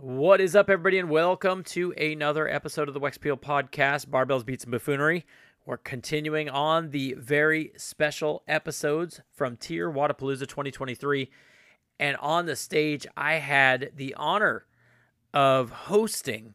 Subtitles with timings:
[0.00, 4.46] What is up, everybody, and welcome to another episode of the Wex Peel Podcast, Barbells,
[4.46, 5.26] Beats, and Buffoonery.
[5.66, 11.28] We're continuing on the very special episodes from TYR Wodapalooza 2023.
[11.98, 14.66] And on the stage, I had the honor
[15.34, 16.54] of hosting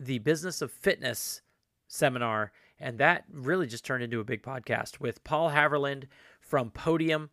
[0.00, 1.42] the Business of Fitness
[1.86, 2.50] seminar.
[2.80, 6.08] And that really just turned into a big podcast with Paul Haverland
[6.40, 7.30] from Podium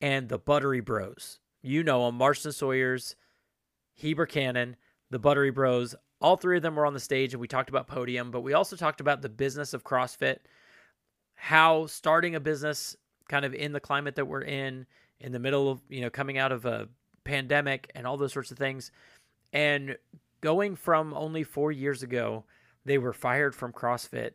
[0.00, 1.38] and the Buttery Bros.
[1.62, 3.14] You know them, Marston Sawyers,
[3.94, 4.76] Heber Cannon,
[5.10, 5.94] the Buttery Bros.
[6.20, 8.52] All three of them were on the stage and we talked about Podium, but we
[8.52, 10.38] also talked about the business of CrossFit,
[11.34, 12.96] how starting a business
[13.28, 14.86] kind of in the climate that we're in,
[15.20, 16.88] in the middle of, you know, coming out of a
[17.24, 18.90] pandemic and all those sorts of things.
[19.52, 19.96] And
[20.40, 22.44] going from only four years ago,
[22.84, 24.32] they were fired from CrossFit.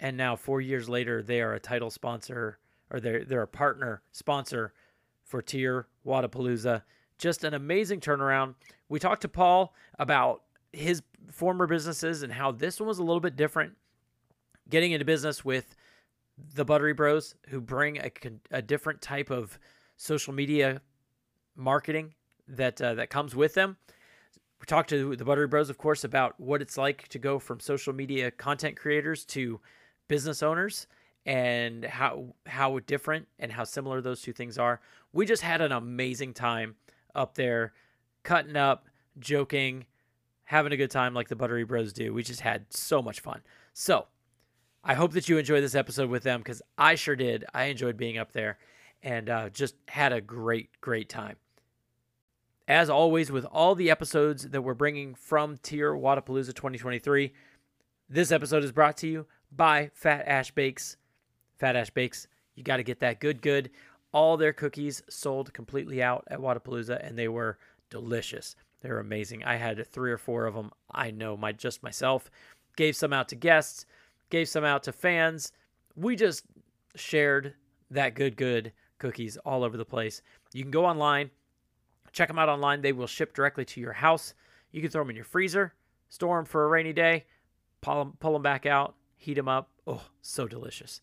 [0.00, 2.58] And now four years later, they are a title sponsor
[2.90, 4.72] or they're, they're a partner sponsor
[5.24, 6.82] for TYR Wodapalooza.
[7.22, 8.56] Just an amazing turnaround.
[8.88, 13.20] We talked to Paul about his former businesses and how this one was a little
[13.20, 13.74] bit different.
[14.68, 15.76] Getting into business with
[16.56, 18.10] the Buttery Bros, who bring a,
[18.50, 19.56] a different type of
[19.96, 20.82] social media
[21.54, 22.14] marketing
[22.48, 23.76] that uh, that comes with them.
[24.60, 27.60] We talked to the Buttery Bros, of course, about what it's like to go from
[27.60, 29.60] social media content creators to
[30.08, 30.88] business owners
[31.24, 34.80] and how how different and how similar those two things are.
[35.12, 36.74] We just had an amazing time
[37.14, 37.72] up there,
[38.22, 38.86] cutting up,
[39.18, 39.86] joking,
[40.44, 42.12] having a good time like the Buttery Bros do.
[42.12, 43.40] We just had so much fun.
[43.72, 44.06] So
[44.84, 47.44] I hope that you enjoyed this episode with them because I sure did.
[47.54, 48.58] I enjoyed being up there
[49.02, 51.36] and uh, just had a great, great time.
[52.68, 57.32] As always, with all the episodes that we're bringing from TYR Wodapalooza 2023,
[58.08, 60.96] this episode is brought to you by Fat Ash Bakes.
[61.58, 63.70] Fat Ash Bakes, you got to get that good, good.
[64.12, 67.58] All their cookies sold completely out at Wodapalooza, and they were
[67.90, 68.54] delicious.
[68.82, 69.44] They were amazing.
[69.44, 70.70] I had three or four of them.
[70.90, 72.30] I know my just myself.
[72.76, 73.86] Gave some out to guests,
[74.30, 75.52] gave some out to fans.
[75.94, 76.44] We just
[76.94, 77.54] shared
[77.90, 80.22] that good, good cookies all over the place.
[80.52, 81.30] You can go online,
[82.12, 82.80] check them out online.
[82.80, 84.34] They will ship directly to your house.
[84.70, 85.74] You can throw them in your freezer,
[86.08, 87.26] store them for a rainy day,
[87.82, 89.68] pull them, pull them back out, heat them up.
[89.86, 91.00] Oh, so delicious.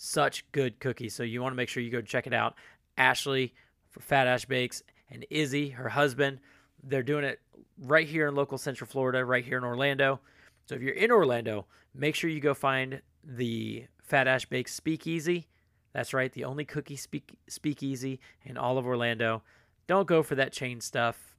[0.00, 1.12] Such good cookies.
[1.12, 2.54] So you want to make sure you go check it out.
[2.96, 3.52] Ashley
[3.90, 6.38] for Fat Ash Bakes and Izzy, her husband,
[6.84, 7.40] they're doing it
[7.82, 10.20] right here in local Central Florida, right here in Orlando.
[10.66, 15.48] So if you're in Orlando, make sure you go find the Fat Ash Bakes Speakeasy.
[15.92, 19.42] That's right, the only cookie speak speakeasy in all of Orlando.
[19.88, 21.34] Don't go for that chain stuff,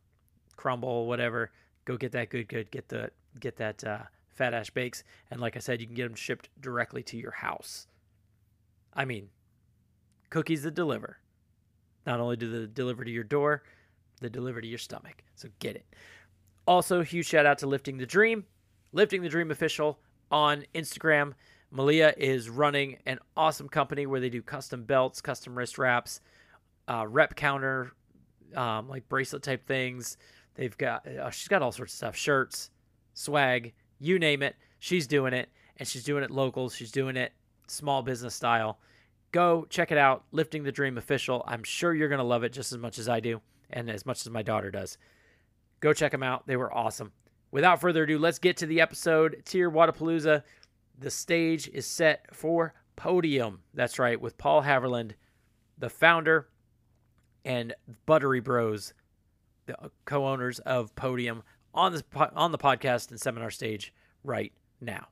[0.58, 1.52] crumble, whatever.
[1.86, 2.72] Go get that good, good.
[2.72, 6.04] Get the get that uh, Fat Ash Bakes, and like I said, you can get
[6.04, 7.88] them shipped directly to your house.
[8.94, 9.30] I mean,
[10.30, 11.18] cookies that deliver.
[12.06, 13.64] Not only do they deliver to your door,
[14.22, 15.24] they deliver to your stomach.
[15.36, 15.86] So get it.
[16.66, 18.46] Also, huge shout out to Lifting the Dream,
[18.94, 20.00] Lifting the Dream official
[20.32, 21.34] on Instagram.
[21.72, 26.22] Malia is running an awesome company where they do custom belts, custom wrist wraps,
[26.88, 27.92] uh, rep counter,
[28.56, 30.18] um, like bracelet type things.
[30.56, 32.72] They've got uh, she's got all sorts of stuff, shirts,
[33.14, 34.56] swag, you name it.
[34.80, 36.70] She's doing it, and she's doing it local.
[36.70, 37.34] She's doing it
[37.70, 38.80] small business style.
[39.32, 41.44] Go check it out, Lifting the Dream official.
[41.48, 44.22] I'm sure you're gonna love it just as much as I do, and as much
[44.22, 44.98] as my daughter does.
[45.80, 46.48] Go check them out.
[46.48, 47.12] They were awesome.
[47.52, 49.42] Without further ado, let's get to the episode.
[49.46, 50.44] TYR Wodapalooza.
[50.98, 53.62] The stage is set for Podium.
[53.74, 55.14] That's right, with Paul Haverland,
[55.78, 56.50] the founder,
[57.46, 57.74] and
[58.06, 58.94] Buttery Bros,
[59.66, 61.44] the co-owners of Podium,
[61.74, 62.04] on this
[62.36, 63.94] on the podcast and seminar stage
[64.24, 64.52] right
[64.82, 65.08] now.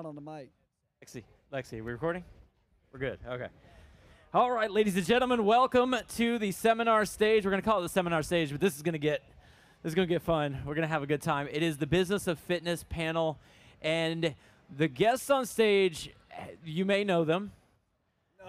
[0.00, 0.48] I'm on the mic.
[1.04, 2.24] Lexi, Lexi, we recording?
[2.90, 3.18] We're good.
[3.28, 3.48] Okay.
[4.32, 7.44] All right, ladies and gentlemen, welcome to the seminar stage.
[7.44, 9.22] We're going to call it the seminar stage, but this is going to get
[9.82, 10.56] this is going to get fun.
[10.64, 11.48] We're going to have a good time.
[11.52, 13.38] It is the Business of Fitness panel
[13.82, 14.34] and
[14.74, 16.08] the guests on stage,
[16.64, 17.52] you may know them.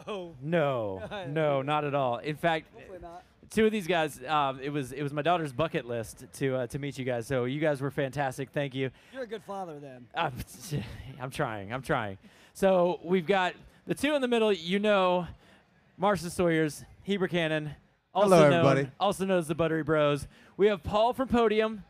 [0.08, 0.36] No.
[0.42, 1.26] No.
[1.28, 2.20] no, not at all.
[2.20, 3.26] In fact, Hopefully not.
[3.52, 6.68] Two of these guys um, it was it was my daughter's bucket list to uh,
[6.68, 7.28] to meet you guys.
[7.28, 8.50] So you guys were fantastic.
[8.52, 8.90] Thank you.
[9.14, 10.08] You're a good father then.
[10.16, 10.34] I'm,
[11.22, 11.72] I'm trying.
[11.72, 12.18] I'm trying.
[12.54, 13.54] So we've got
[13.86, 14.52] the two in the middle.
[14.52, 15.28] You know,
[15.98, 17.72] Marston Sawyer's, Heber Cannon.
[18.14, 18.92] Also Hello, known, everybody.
[19.00, 20.28] Also known as the Buttery Bros.
[20.58, 21.84] We have Paul from Podium.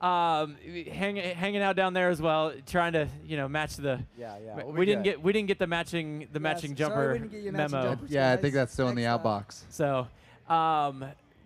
[0.00, 0.56] um,
[0.90, 4.00] hang, hanging out down there as well, trying to you know match the.
[4.18, 4.56] Yeah, yeah.
[4.56, 5.10] we we'll be didn't good.
[5.10, 7.48] get we didn't get the matching the Yes, matching sorry jumper we didn't get you
[7.50, 7.88] a matching memo.
[7.90, 8.06] jumper.
[8.08, 9.64] Yeah, I think that's still in the outbox.
[9.68, 10.06] So,
[10.48, 11.04] um,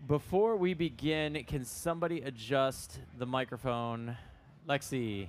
[0.09, 4.17] before we begin, can somebody adjust the microphone,
[4.69, 5.29] Lexi?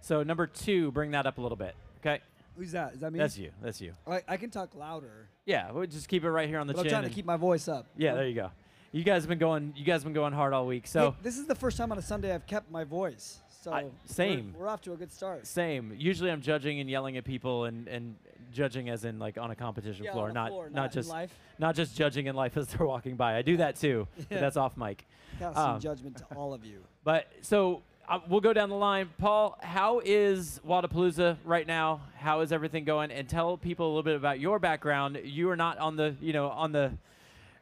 [0.00, 1.74] So number two, bring that up a little bit.
[2.00, 2.20] Okay,
[2.56, 2.94] Who's that?
[2.94, 3.18] Is that me?
[3.18, 3.50] that's you.
[3.62, 3.92] That's you.
[4.06, 6.80] I, I can talk louder, Yeah, we'll just keep it right here on the but
[6.80, 7.86] I'm trying to keep my voice up.
[7.96, 8.50] yeah, there you go.
[8.92, 9.72] You guys have been going.
[9.76, 10.86] You guys have been going hard all week.
[10.88, 13.38] So Hey, this is the first time on a Sunday I've kept my voice.
[13.62, 14.54] So I- we're- same.
[14.58, 15.46] We're, off to a good start.
[15.46, 15.94] same.
[15.96, 18.16] Usually, I'm judging and yelling at people and and
[18.52, 21.34] judging as in like on a competition Yeah, floor, not floor, not, not just life.
[21.58, 23.36] not just judging in life as they're walking by.
[23.36, 25.06] I do that too, but that's off mic.
[25.38, 26.80] Casting um, judgment to all of you.
[27.02, 29.08] But so uh, we'll go down the line.
[29.16, 32.02] Paul, how is Wodapalooza right now?
[32.18, 33.10] How is everything going?
[33.10, 35.18] And tell people a little bit about your background.
[35.24, 36.92] You are not on the you know on the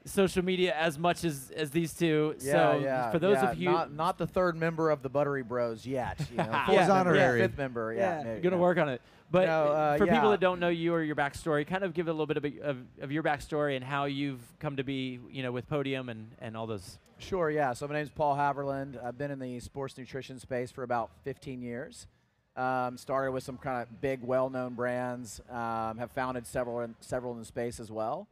[0.08, 2.34] social media as much as as these two.
[2.40, 5.08] Yeah, so yeah, for those yeah, of you not, not the third member of the
[5.08, 6.18] Buttery Bros yet.
[6.30, 7.40] You know, He's fourth honorary.
[7.40, 7.92] fifth member.
[7.92, 8.34] Yeah, Yeah.
[8.34, 8.62] no, gonna no.
[8.62, 9.00] work on it.
[9.30, 12.08] But No, uh, for people that don't know you or your backstory, kind of give
[12.08, 15.42] a little bit of, of, of your backstory and how you've come to be, you
[15.42, 16.98] know, with Podium and, and all those.
[17.18, 17.74] Sure, yeah.
[17.74, 18.96] So my name's Paul Haverland.
[19.04, 22.06] I've been in the sports nutrition space for about 15 years.
[22.56, 25.40] Um, started with some kind of big, well-known brands.
[25.50, 28.28] Um, have founded several in, several in the space as well.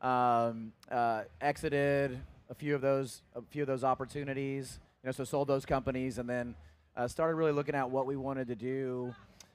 [0.00, 4.78] Um, uh, exited a few of those a few of those opportunities.
[5.02, 6.54] You know, so sold those companies and then
[6.96, 9.14] uh, started really looking at what we wanted to do.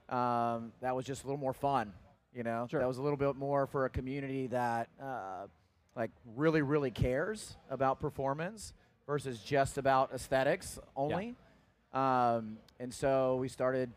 [0.10, 1.94] Um, that was just a little more fun.
[2.36, 2.80] You know, Sure.
[2.80, 4.90] that was a little bit more for a community that.
[5.02, 5.48] Uh,
[5.96, 8.74] like really really cares about performance
[9.06, 11.36] versus just about aesthetics only
[11.94, 13.92] um, and so we started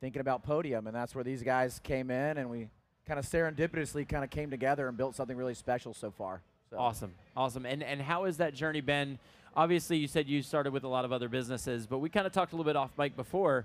[0.00, 2.70] thinking about podium and that's where these guys came in and we
[3.06, 6.78] kind of serendipitously kind of came together and built something really special so far so
[6.78, 7.64] Awesome, awesome.
[7.64, 9.18] And and how has that journey been?
[9.54, 12.32] Obviously, you said you started with a lot of other businesses, but we kind of
[12.32, 13.64] talked a little bit off mic before.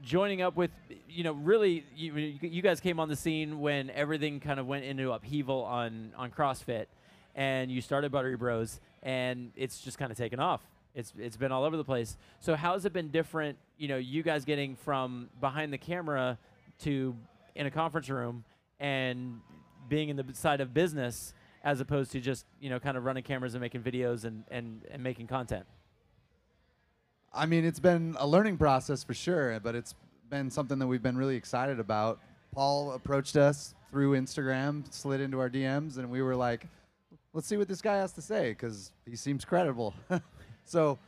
[0.00, 0.70] Joining up with,
[1.08, 4.84] you know, really, you, you guys came on the scene when everything kind of went
[4.84, 6.86] into upheaval on on CrossFit,
[7.34, 10.62] and you started Buttery Bros, and it's just kind of taken off.
[10.94, 12.16] It's it's been all over the place.
[12.40, 13.58] So how has it been different?
[13.76, 16.38] You know, you guys getting from behind the camera
[16.80, 17.14] to
[17.54, 18.44] in a conference room
[18.80, 19.40] and
[19.88, 21.34] being in the side of business
[21.64, 24.84] as opposed to just you know kind of running cameras and making videos and and,
[24.90, 25.66] and making content.
[27.32, 29.94] I mean, it's been a learning process for sure, but it's
[30.30, 32.20] been something that we've been really excited about.
[32.52, 36.66] Paul approached us through Instagram, slid into our DMs, and we were like,
[37.32, 39.94] let's see what this guy has to say because he seems credible.
[40.64, 40.98] so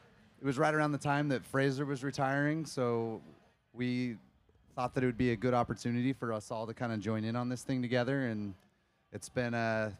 [0.41, 3.21] it was right around the time that Fraser was retiring, so
[3.73, 4.17] we
[4.75, 7.25] thought that it would be a good opportunity for us all to kind of join
[7.25, 8.55] in on this thing together, and
[9.13, 9.97] it's been a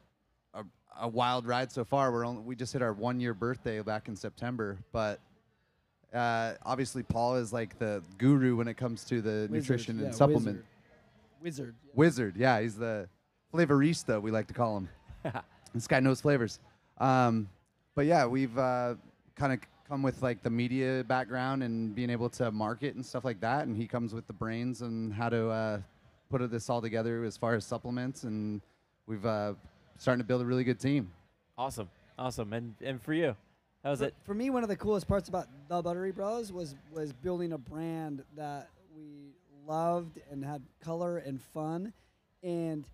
[0.55, 0.65] a,
[1.01, 2.13] a wild ride so far.
[2.13, 5.21] We're only, we just hit our one year birthday back in September, but
[6.13, 10.07] uh, obviously Paul is like the guru when it comes to the Wizard, nutrition yeah,
[10.07, 10.65] and supplement
[11.43, 11.75] Wizard.
[11.75, 11.75] Wizard.
[11.85, 11.93] yeah.
[11.95, 12.37] wizard.
[12.37, 13.09] Yeah, he's the
[13.53, 14.89] flavorista we like to call him.
[15.75, 16.59] this guy knows flavors.
[16.99, 17.49] Um,
[17.95, 18.95] but yeah, we've uh,
[19.37, 23.25] kind of come with like the media background and being able to market and stuff
[23.25, 25.81] like that, and he comes with the brains and how to uh,
[26.31, 28.61] put this all together as far as supplements, and
[29.09, 29.53] we've uh,
[29.99, 31.11] starting to build a really good team.
[31.59, 32.53] Awesome, awesome.
[32.53, 33.35] And and for you,
[33.83, 34.15] how was For, it?
[34.23, 37.59] for me, one of the coolest parts about the Buttery Bros was was building a
[37.59, 39.35] brand that we
[39.67, 41.93] loved and had color and fun,
[42.45, 42.85] and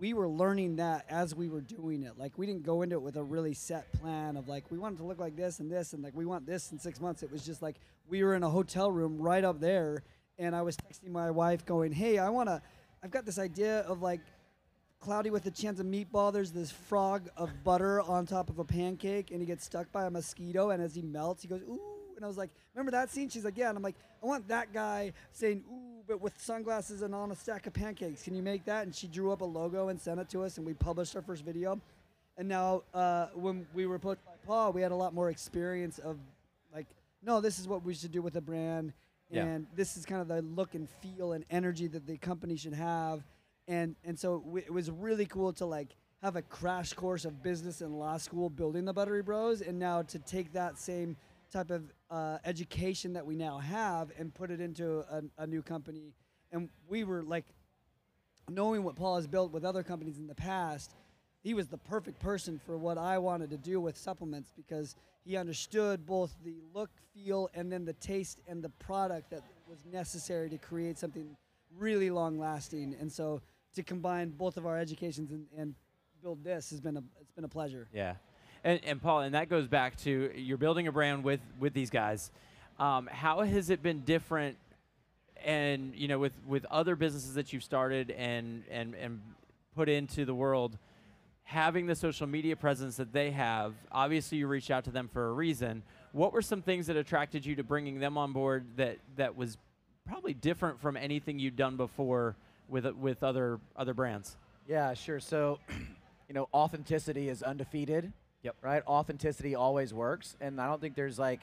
[0.00, 2.16] we were learning that as we were doing it.
[2.16, 4.94] Like we didn't go into it with a really set plan of like we want
[4.94, 7.22] it to look like this and this and like we want this in six months.
[7.22, 7.76] It was just like
[8.08, 10.02] we were in a hotel room right up there,
[10.38, 12.62] and I was texting my wife going, "Hey, I want to.
[13.04, 14.20] I've got this idea of like
[15.00, 16.32] cloudy with a chance of meatball.
[16.32, 20.06] There's this frog of butter on top of a pancake, and he gets stuck by
[20.06, 20.70] a mosquito.
[20.70, 23.44] And as he melts, he goes, "Ooh!" And I was like, "Remember that scene?" She's
[23.44, 27.14] like, "Yeah." And I'm like, "I want that guy saying ooh, but with sunglasses and
[27.14, 28.24] on a stack of pancakes.
[28.24, 30.58] Can you make that?" And she drew up a logo and sent it to us,
[30.58, 31.80] and we published our first video.
[32.36, 35.98] And now, uh, when we were approached by Paul, we had a lot more experience
[36.00, 36.18] of
[36.74, 36.86] like,
[37.22, 38.92] no, this is what we should do with a brand,
[39.30, 39.44] Yeah.
[39.44, 42.74] and this is kind of the look and feel and energy that the company should
[42.74, 43.22] have
[43.68, 47.42] and and so w- it was really cool to like have a crash course of
[47.42, 51.16] business and law school building the Buttery Bros, and now to take that same
[51.50, 55.62] type of uh, education that we now have and put it into a, a new
[55.62, 56.14] company.
[56.52, 57.46] And we were like,
[58.48, 60.94] knowing what Paul has built with other companies in the past,
[61.42, 65.36] he was the perfect person for what I wanted to do with supplements because he
[65.36, 70.50] understood both the look, feel, and then the taste and the product that was necessary
[70.50, 71.36] to create something
[71.76, 72.96] really long lasting.
[73.00, 73.40] And so
[73.74, 75.74] to combine both of our educations and, and
[76.22, 77.88] build this has been a it's been a pleasure.
[77.92, 78.14] Yeah,
[78.64, 81.90] and and Paul, and that goes back to you're building a brand with with these
[81.90, 82.30] guys.
[82.78, 84.56] Um, how has it been different?
[85.44, 89.20] And you know, with with other businesses that you've started and and and
[89.74, 90.76] put into the world,
[91.44, 95.28] having the social media presence that they have, obviously you reached out to them for
[95.28, 95.82] a reason.
[96.12, 99.56] What were some things that attracted you to bringing them on board that that was
[100.06, 102.36] probably different from anything you'd done before
[102.68, 104.36] with with other other brands?
[104.68, 105.20] Yeah, sure.
[105.20, 105.58] So,
[106.28, 108.12] you know, authenticity is undefeated.
[108.42, 108.56] Yep.
[108.62, 108.82] Right?
[108.86, 110.36] Authenticity always works.
[110.40, 111.40] And I don't think there's like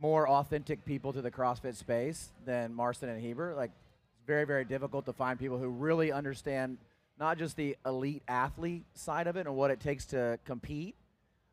[0.00, 3.54] more authentic people to the CrossFit space than Marston and Heber.
[3.54, 3.70] Like,
[4.14, 6.78] it's very, very difficult to find people who really understand
[7.18, 10.94] not just the elite athlete side of it and what it takes to compete,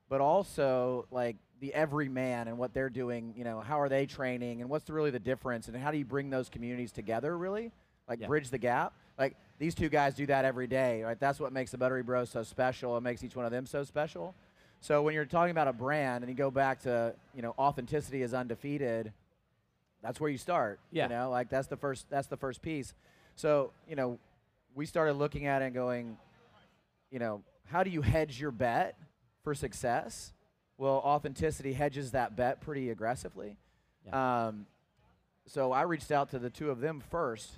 [0.10, 3.34] but also like the everyman and what they're doing.
[3.36, 6.06] You know, how are they training and what's really the difference and how do you
[6.06, 7.72] bring those communities together, really?
[8.08, 8.28] Like, Yeah.
[8.28, 8.94] bridge the gap.
[9.18, 11.20] Like, these two guys do that every day, right?
[11.20, 12.96] That's what makes the Buttery Bros so special.
[12.96, 14.36] It makes each one of them so special.
[14.80, 18.22] So when you're talking about a brand and you go back to, you know, authenticity
[18.22, 19.12] is undefeated,
[20.02, 20.80] that's where you start.
[20.92, 21.04] Yeah.
[21.04, 22.94] You know, like that's the first that's the first piece.
[23.36, 24.20] So, you know,
[24.76, 26.18] we started looking at it and going,
[27.12, 28.98] you know, how do you hedge your bet
[29.44, 30.34] for success?
[30.78, 33.58] Well, authenticity hedges that bet pretty aggressively.
[34.06, 34.48] Yeah.
[34.48, 34.68] Um,
[35.48, 37.52] so I reached out to the two of them first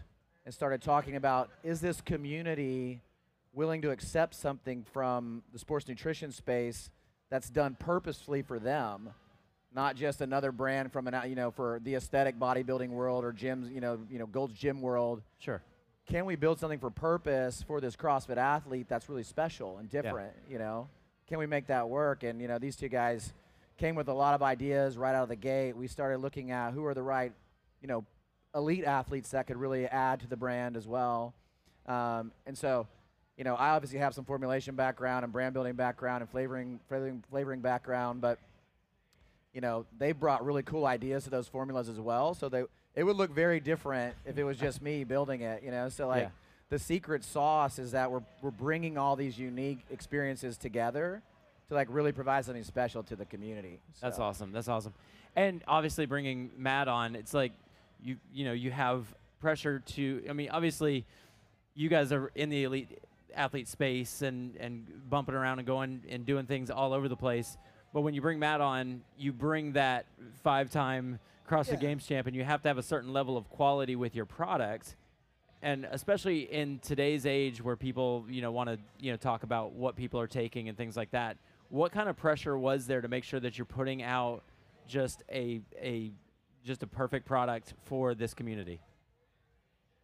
[0.45, 3.01] and started talking about is this community
[3.53, 6.89] willing to accept something from the sports nutrition space
[7.29, 9.09] that's done purposefully for them,
[9.73, 13.73] not just another brand from an you know for the aesthetic bodybuilding world or gyms
[13.73, 15.21] you know you know Gold's Gym world.
[15.39, 15.61] Sure.
[16.07, 20.33] Can we build something for purpose for this CrossFit athlete that's really special and different?
[20.47, 20.53] Yeah.
[20.53, 20.87] You know,
[21.27, 22.23] can we make that work?
[22.23, 23.31] And you know, these two guys
[23.77, 25.75] came with a lot of ideas right out of the gate.
[25.75, 27.31] We started looking at who are the right,
[27.81, 28.05] you know,
[28.55, 31.33] elite athletes that could really add to the brand as well.
[31.85, 32.87] Um, and so,
[33.39, 37.23] you know, I obviously have some formulation background and brand building background and flavoring, flavoring,
[37.31, 38.37] flavoring background, but
[39.53, 42.33] you know, they brought really cool ideas to those formulas as well.
[42.33, 42.65] So they,
[42.95, 45.63] it would look very different if it was just me building it.
[45.63, 46.29] You know, so like Yeah.
[46.67, 51.21] the secret sauce is that we're we're bringing all these unique experiences together
[51.69, 53.79] to like really provide something special to the community.
[54.01, 54.51] That's awesome.
[54.51, 54.93] That's awesome.
[55.37, 57.53] And obviously bringing Matt on, it's like
[58.03, 59.05] you you know you have
[59.39, 60.23] pressure to.
[60.29, 61.05] I mean, obviously,
[61.73, 62.99] you guys are in the elite
[63.35, 67.57] athlete space and and bumping around and going and doing things all over the place.
[67.93, 70.05] But when you bring Matt on, you bring that
[70.43, 71.75] five-time CrossFit Yeah.
[71.77, 72.35] Games champion.
[72.35, 74.95] You have to have a certain level of quality with your product.
[75.61, 79.73] And especially in today's age where people, you know, want to, you know, talk about
[79.73, 81.37] what people are taking and things like that.
[81.69, 84.43] What kind of pressure was there to make sure that you're putting out
[84.87, 86.11] just a a
[86.63, 88.79] just a perfect product for this community?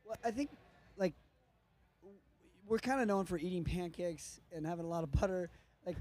[0.05, 0.49] Well, I think
[2.67, 5.49] we're kind of known for eating pancakes and having a lot of butter.
[5.85, 5.97] Like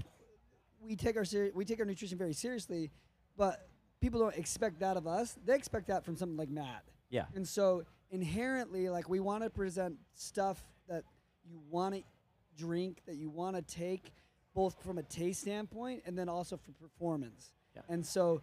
[0.81, 2.91] we take our seri- we take our nutrition very seriously,
[3.37, 3.67] but
[4.01, 5.37] people don't expect that of us.
[5.45, 6.83] They expect that from something like Matt.
[7.09, 7.25] Yeah.
[7.35, 11.03] And so inherently, like we want to present stuff that
[11.43, 12.03] you want to
[12.57, 14.11] drink, that you want to take,
[14.53, 17.51] both from a taste standpoint and then also for performance.
[17.75, 17.81] Yeah.
[17.89, 18.41] And so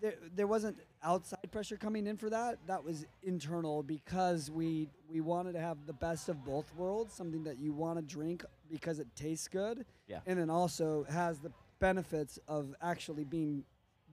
[0.00, 2.58] there, there wasn't outside pressure coming in for that.
[2.66, 7.44] That was internal because we we wanted to have the best of both worlds, something
[7.44, 10.20] that you want to drink because it tastes good, Yeah.
[10.26, 13.64] and then also has the benefits of actually being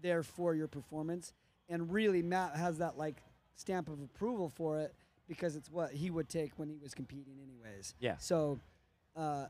[0.01, 1.33] there for your performance.
[1.69, 3.21] And really, Matt has that like
[3.55, 4.93] stamp of approval for it
[5.27, 7.93] because it's what he would take when he was competing, anyways.
[7.99, 8.17] Yeah.
[8.17, 8.59] So,
[9.15, 9.47] uh,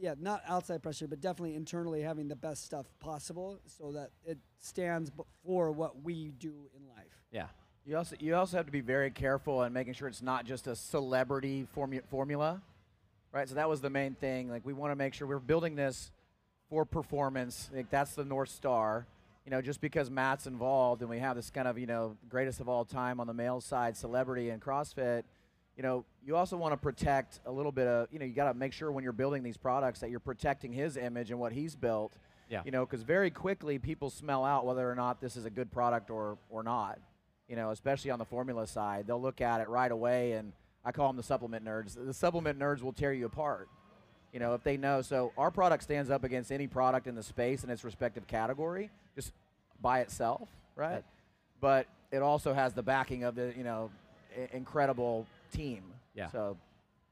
[0.00, 4.38] yeah, not outside pressure, but definitely internally having the best stuff possible so that it
[4.58, 5.12] stands
[5.44, 7.22] for what we do in life.
[7.30, 7.46] Yeah.
[7.84, 10.66] You also you also have to be very careful and making sure it's not just
[10.66, 12.60] a celebrity formu- formula,
[13.32, 13.48] right?
[13.48, 14.50] So that was the main thing.
[14.50, 16.10] Like we want to make sure we're building this
[16.68, 17.70] for performance.
[17.74, 19.06] Like that's the north star.
[19.44, 22.60] You know, just because Matt's involved and we have this kind of you know greatest
[22.60, 25.24] of all time on the male side celebrity in CrossFit.
[25.76, 28.08] You know, you also want to protect a little bit of.
[28.12, 30.72] You know, you got to make sure when you're building these products that you're protecting
[30.72, 32.12] his image and what he's built.
[32.48, 32.62] Yeah.
[32.64, 35.70] You know, because very quickly people smell out whether or not this is a good
[35.70, 36.98] product or or not
[37.50, 39.08] you know, especially on the formula side.
[39.08, 40.52] They'll look at it right away, and
[40.84, 41.96] I call them the supplement nerds.
[41.96, 43.68] The supplement nerds will tear you apart,
[44.32, 45.02] you know, if they know.
[45.02, 48.88] So our product stands up against any product in the space in its respective category,
[49.16, 49.32] just
[49.82, 50.92] by itself, right?
[50.92, 51.04] Right.
[51.60, 53.90] But it also has the backing of the, you know,
[54.52, 55.82] incredible team.
[56.14, 56.28] Yeah.
[56.30, 56.56] So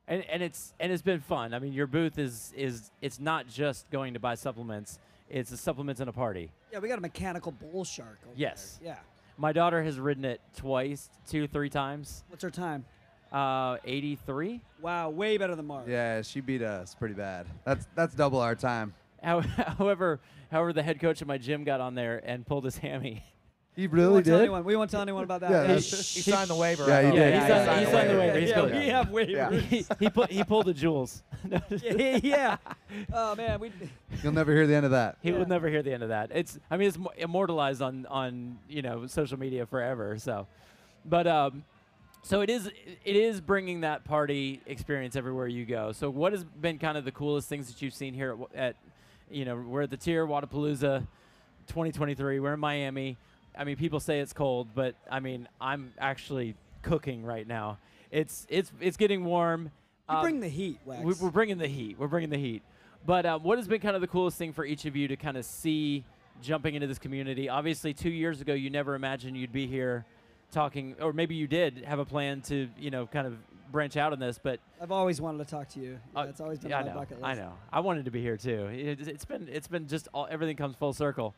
[0.06, 1.52] And and it's and it's been fun.
[1.54, 4.98] I mean, your booth is is it's not just going to buy supplements.
[5.30, 6.50] It's a supplements and a party.
[6.72, 8.18] Yeah, we got a mechanical bull shark.
[8.24, 8.78] Over Yes.
[8.82, 8.92] There.
[8.94, 8.98] Yeah.
[9.36, 12.24] My daughter has ridden it twice, two, three times.
[12.28, 12.84] What's her time?
[13.30, 14.60] Uh, 83.
[14.80, 15.84] Wow, way better than Mark.
[15.86, 17.46] Yeah, she beat us pretty bad.
[17.64, 18.94] That's that's double our time.
[19.22, 19.40] How-
[19.78, 20.18] However,
[20.50, 23.22] however, the head coach of my gym got on there and pulled his hammy.
[23.78, 24.42] He we really won't tell did.
[24.42, 24.64] anyone.
[24.64, 25.50] We won't tell anyone about that.
[25.52, 26.84] Yeah, Yeah, that's- He signed the waiver.
[26.88, 27.14] Yeah, he hope.
[27.14, 27.32] did.
[27.32, 28.38] Yeah, he signed- he signed the waiver.
[28.40, 28.72] He's yeah, good.
[28.74, 29.28] we have waivers.
[29.30, 29.50] Yeah.
[29.60, 31.22] he, he put he pulled the jewels.
[31.70, 32.18] Yeah.
[32.20, 32.56] yeah.
[33.12, 33.70] Oh man, we.
[34.24, 35.18] You'll never hear the end of that.
[35.22, 35.38] He Yeah.
[35.38, 36.32] will never hear the end of that.
[36.34, 40.18] It's I mean it's immortalized on on you know social media forever.
[40.18, 40.48] So,
[41.04, 41.62] but um,
[42.22, 45.92] so it is it is bringing that party experience everywhere you go.
[45.92, 48.76] So what has been kind of the coolest things that you've seen here at, at
[49.30, 51.06] you know we're at the TYR Wodapalooza
[51.68, 52.40] 2023.
[52.40, 53.16] We're in Miami.
[53.56, 57.78] I mean people say it's cold, but I mean I'm actually cooking right now.
[58.10, 59.70] It's it's it's getting warm.
[60.08, 61.04] You Um, bring the heat, Wax.
[61.04, 61.98] we- We're bringing the heat.
[61.98, 62.62] We're bringing the heat.
[63.06, 65.16] But um, what has been kind of the coolest thing for each of you to
[65.16, 66.04] kind of see
[66.42, 67.48] jumping into this community?
[67.48, 70.04] Obviously, two years ago, you never imagined you'd be here
[70.50, 73.34] talking, or maybe you did have a plan to, you know, kind of
[73.70, 74.38] branch out on this.
[74.42, 75.98] But I've always wanted to talk to you.
[76.16, 77.24] uh, That's always been yeah, on my bucket list.
[77.26, 77.52] I know.
[77.72, 78.66] I wanted to be here too.
[78.66, 81.34] It, it's been it's been just all, everything comes full circle.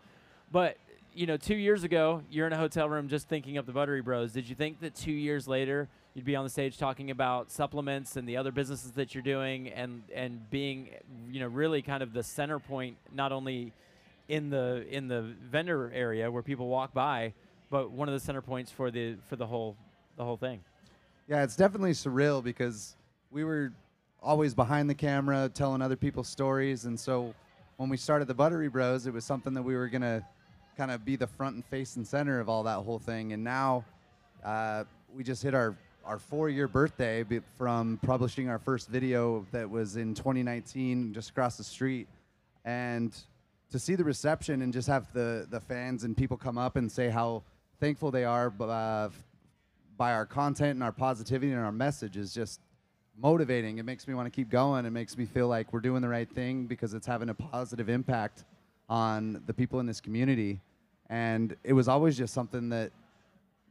[0.53, 0.77] But
[1.15, 4.01] you know, two years ago, you're in a hotel room just thinking up the Buttery
[4.01, 4.33] Bros.
[4.33, 8.17] Did you think that two years later you'd be on the stage talking about supplements
[8.17, 10.91] and the other businesses that you're doing, and and being,
[11.31, 13.73] you know, really kind of the center point, not only
[14.29, 17.33] in the in the vendor area where people walk by,
[17.71, 19.77] but one of the center points for the for the whole
[20.17, 20.61] the whole thing.
[21.29, 22.97] Yeah, it's definitely surreal because
[23.31, 23.73] we were
[24.23, 26.85] always behind the camera telling other people's stories.
[26.85, 27.35] And so
[27.77, 30.25] when we started the Buttery Bros, it was something that we were to
[30.81, 33.35] kind of be the front and face and center of all that whole thing.
[33.35, 33.85] And now
[34.43, 34.85] uh,
[35.15, 37.23] we just hit our, our four year birthday
[37.59, 42.09] from publishing our first video that was in 2019 just across the street.
[42.65, 43.15] And
[43.73, 46.91] to see the reception and just have the, the fans and people come up and
[46.91, 47.43] say how
[47.79, 49.11] thankful they are uh,
[49.99, 52.59] by our content and our positivity and our message is just
[53.19, 53.77] motivating.
[53.77, 54.87] It makes me want to keep going.
[54.87, 57.91] It makes me feel like we're doing the right thing because it's having a positive
[57.91, 58.45] impact
[58.89, 60.59] on the people in this community.
[61.11, 62.93] And it was always just something that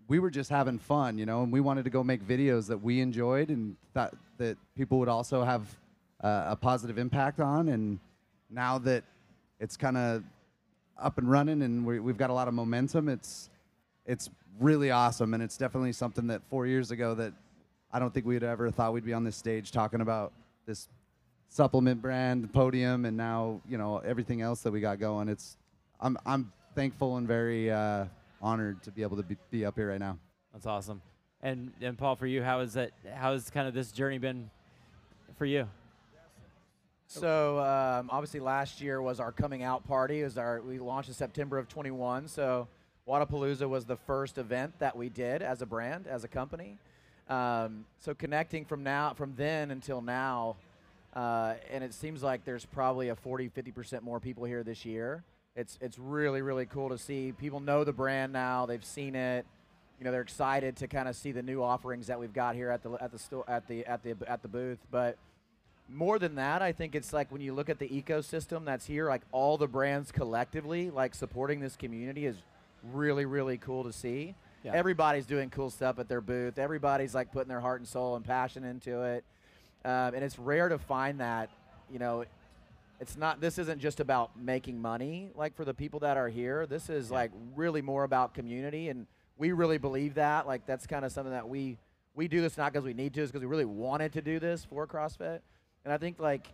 [0.08, 2.77] we were just having fun, you know, and we wanted to go make videos that
[2.77, 5.62] we enjoyed and thought that people would also have
[6.22, 7.69] uh, a positive impact on.
[7.69, 8.00] And
[8.50, 9.03] now that
[9.59, 10.24] it's kind of
[10.98, 13.50] up and running and we, we've got a lot of momentum, it's
[14.05, 17.31] it's really awesome, and it's definitely something that four years ago that
[17.92, 20.33] I don't think we'd ever thought we'd be on this stage talking about
[20.66, 20.90] this
[21.48, 25.29] supplement brand podium, and now you know everything else that we got going.
[25.29, 25.57] It's
[26.01, 28.05] I'm I'm thankful and very uh,
[28.42, 30.18] honored to be able to be, be up here right now.
[30.53, 31.01] That's awesome.
[31.42, 32.92] And and Paul, for you, how is that?
[33.14, 34.50] How has kind of this journey been
[35.38, 35.68] for you?
[37.08, 40.22] So um, obviously last year was our coming out party.
[40.22, 42.27] It was our we launched in September of 21.
[42.27, 42.68] So
[43.08, 46.77] Wodapalooza was the first event that we did as a brand, as a company.
[47.27, 50.58] Um, so connecting from now from then until now,
[51.16, 54.86] uh, and it seems like there's probably a 40, 50 percent more people here this
[54.86, 55.24] year.
[55.55, 57.31] It's it's really really cool to see.
[57.31, 58.66] People know the brand now.
[58.66, 59.46] They've seen it.
[60.00, 62.70] You know they're excited to kind of see the new offerings that we've got here
[62.70, 64.79] at the at the sto- at the at the at the booth.
[64.92, 65.18] But
[65.90, 69.07] more than that, I think it's like when you look at the ecosystem that's here,
[69.07, 72.38] like all the brands collectively, like supporting this community is
[72.94, 74.35] really, really cool to see.
[74.64, 74.74] Yeah.
[74.74, 76.59] Everybody's doing cool stuff at their booth.
[76.59, 79.24] Everybody's like putting their heart and soul and passion into it.
[79.85, 81.50] Um, and it's rare to find that,
[81.92, 82.25] you know,
[83.00, 86.66] it's not, this isn't just about making money, like for the people that are here.
[86.66, 88.90] This is like really more about community.
[88.90, 89.07] And
[89.38, 90.48] we really believe that.
[90.48, 91.77] Like that's kind of something that we,
[92.14, 94.40] we do this not because we need to, it's because we really wanted to do
[94.40, 95.40] this for CrossFit.
[95.85, 96.48] And I think like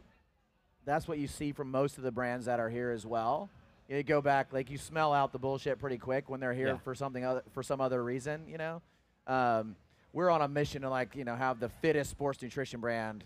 [0.86, 3.50] that's what you see from most of the brands that are here as well.
[3.90, 6.78] You go back, like you smell out the bullshit pretty quick when they're here Yeah.
[6.78, 8.42] for something other, for some other reason.
[8.48, 8.82] You know,
[9.28, 9.76] um,
[10.14, 13.24] we're on a mission to like you know have the fittest sports nutrition brand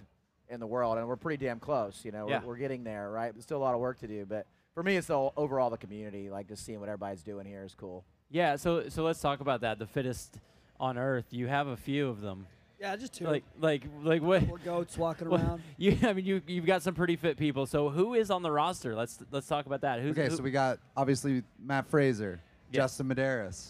[0.49, 2.01] in the world, and we're pretty damn close.
[2.03, 3.33] You know, we're, we're getting there, right?
[3.33, 5.77] There's still a lot of work to do, but for me, it's the overall the
[5.77, 6.29] community.
[6.29, 8.03] Like just seeing what everybody's doing here is cool.
[8.29, 8.55] Yeah.
[8.55, 9.79] So so let's talk about that.
[9.79, 10.39] The fittest
[10.79, 11.25] on earth.
[11.31, 12.47] You have a few of them.
[12.79, 13.25] Yeah, just two.
[13.25, 14.47] Like like like what?
[14.47, 15.61] Four goats walking Well, around.
[15.77, 17.65] You, I mean, you you've got some pretty fit people.
[17.65, 18.95] So who is on the roster?
[18.95, 19.99] Let's let's talk about that.
[20.01, 22.39] Who's Okay, who- so we got obviously Matt Fraser,
[22.71, 22.81] Yeah.
[22.81, 23.69] Justin Medeiros.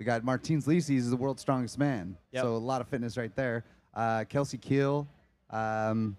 [0.00, 2.16] We got Martins Licis, he's the world's strongest man.
[2.32, 2.42] Yep.
[2.42, 3.64] So a lot of fitness right there.
[3.94, 5.06] Uh, Kelsey Keel,
[5.50, 6.16] um,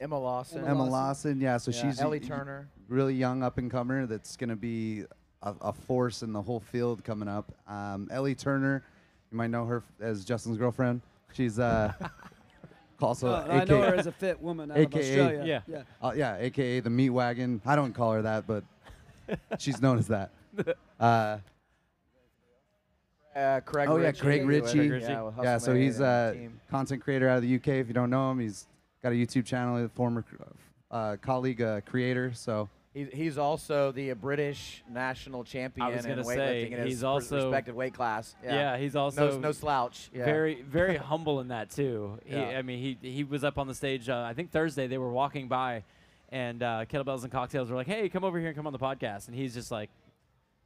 [0.00, 0.92] Emma Lawson, Emma Emma Lawson.
[0.92, 1.40] Lawson.
[1.40, 2.68] Yeah, so yeah, she's Ellie y- y- Turner.
[2.88, 5.04] really young up and comer that's going to be
[5.42, 7.52] a, a force in the whole field coming up.
[7.68, 8.82] Um, Ellie Turner,
[9.30, 11.02] you might know her f- as Justin's girlfriend.
[11.34, 11.92] She's uh,
[13.00, 15.44] also Uh, I know her as a fit woman out of AKA Australia.
[15.46, 15.60] Yeah.
[15.76, 15.82] yeah.
[16.08, 17.60] Uh, yeah, AKA the meat wagon.
[17.66, 18.64] I don't call her that, but
[19.58, 20.30] she's known as that.
[20.98, 21.38] Uh,
[23.34, 24.20] Uh, Craig Oh, yeah, Richey.
[24.20, 24.78] Craig Richey.
[24.86, 26.60] Yeah, with yeah, so he's a team.
[26.70, 27.68] content creator out of the UK.
[27.68, 28.66] If you don't know him, he's
[29.02, 30.24] got a YouTube channel, he's a former
[30.90, 32.32] uh, colleague uh, creator.
[32.34, 37.04] So He, he's also the British national champion was in weightlifting say, in his he's
[37.04, 38.34] also- respected weight class.
[38.42, 40.10] Yeah, Yeah, he's no, also no slouch.
[40.12, 40.24] Yeah.
[40.24, 42.18] very very humble in that too.
[42.24, 42.58] He, Yeah.
[42.58, 44.08] I mean, he he was up on the stage.
[44.08, 45.84] Uh, I think Thursday they were walking by,
[46.32, 48.78] and uh, kettlebells and cocktails were like, "Hey, come over here and come on the
[48.80, 49.88] podcast." And he's just like,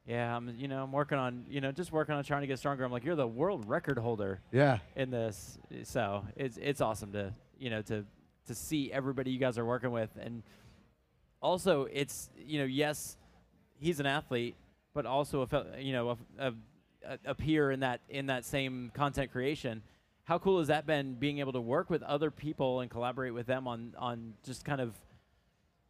[0.06, 2.58] "Yeah, I'm you know I'm working on you know just working on trying to get
[2.58, 4.78] stronger." I'm like, "You're the world record holder Yeah.
[4.96, 8.04] in this," so it's it's awesome to you know to
[8.46, 10.42] to see everybody you guys are working with, and
[11.40, 13.16] also it's you know yes,
[13.78, 14.56] he's an athlete,
[14.92, 16.52] but also a you know a,
[17.06, 19.82] a, a, peer in that in that same content creation.
[20.24, 23.46] How cool has that been being able to work with other people and collaborate with
[23.46, 24.94] them on on just kind of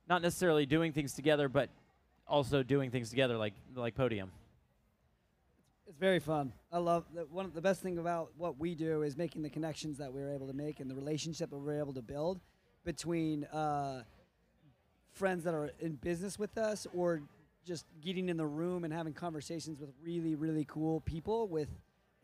[0.09, 1.71] not necessarily doing things together, but
[2.27, 4.31] also doing things together like like podium.
[5.87, 6.53] It's very fun.
[6.73, 7.31] I love that.
[7.31, 10.23] One of the best thing about what we do is making the connections that we
[10.23, 12.41] are able to make and the relationship that we're able to build
[12.85, 14.03] between uh,
[15.13, 17.23] friends that are in business with us or
[17.67, 21.69] just getting in the room and having conversations with really, really cool people with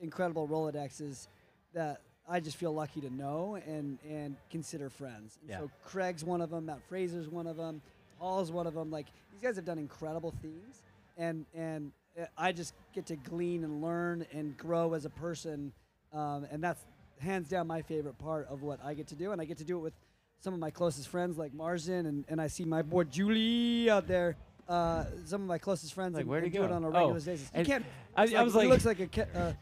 [0.01, 1.29] incredible Rolodexes
[1.75, 5.39] that I just feel lucky to know and, and consider friends.
[5.41, 5.59] And Yeah.
[5.61, 7.81] So Craig's one of them, Matt Fraser's one of them,
[8.21, 8.91] Paul's one of them.
[8.91, 10.83] Like these guys have done incredible things,
[11.17, 15.73] and and uh, I just get to glean and learn and grow as a person,
[16.13, 16.85] um, and that's
[17.19, 19.65] hands down my favorite part of what I get to do, and I get to
[19.65, 19.95] do it with
[20.39, 24.07] some of my closest friends like Marston, and, and I see my boy Julie out
[24.07, 24.37] there.
[24.69, 26.85] Uh, some of my closest friends Like, and, where do, you he do it on
[26.85, 27.51] a Oh, regular basis.
[27.57, 27.85] You can't.
[28.17, 29.53] I- it's I was he like- looks like a ca- uh,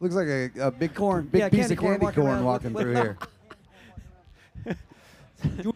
[0.00, 1.26] Looks like a, a big Corn.
[1.28, 3.16] big Yeah, piece candy of corn candy walking corn around walking with- through here.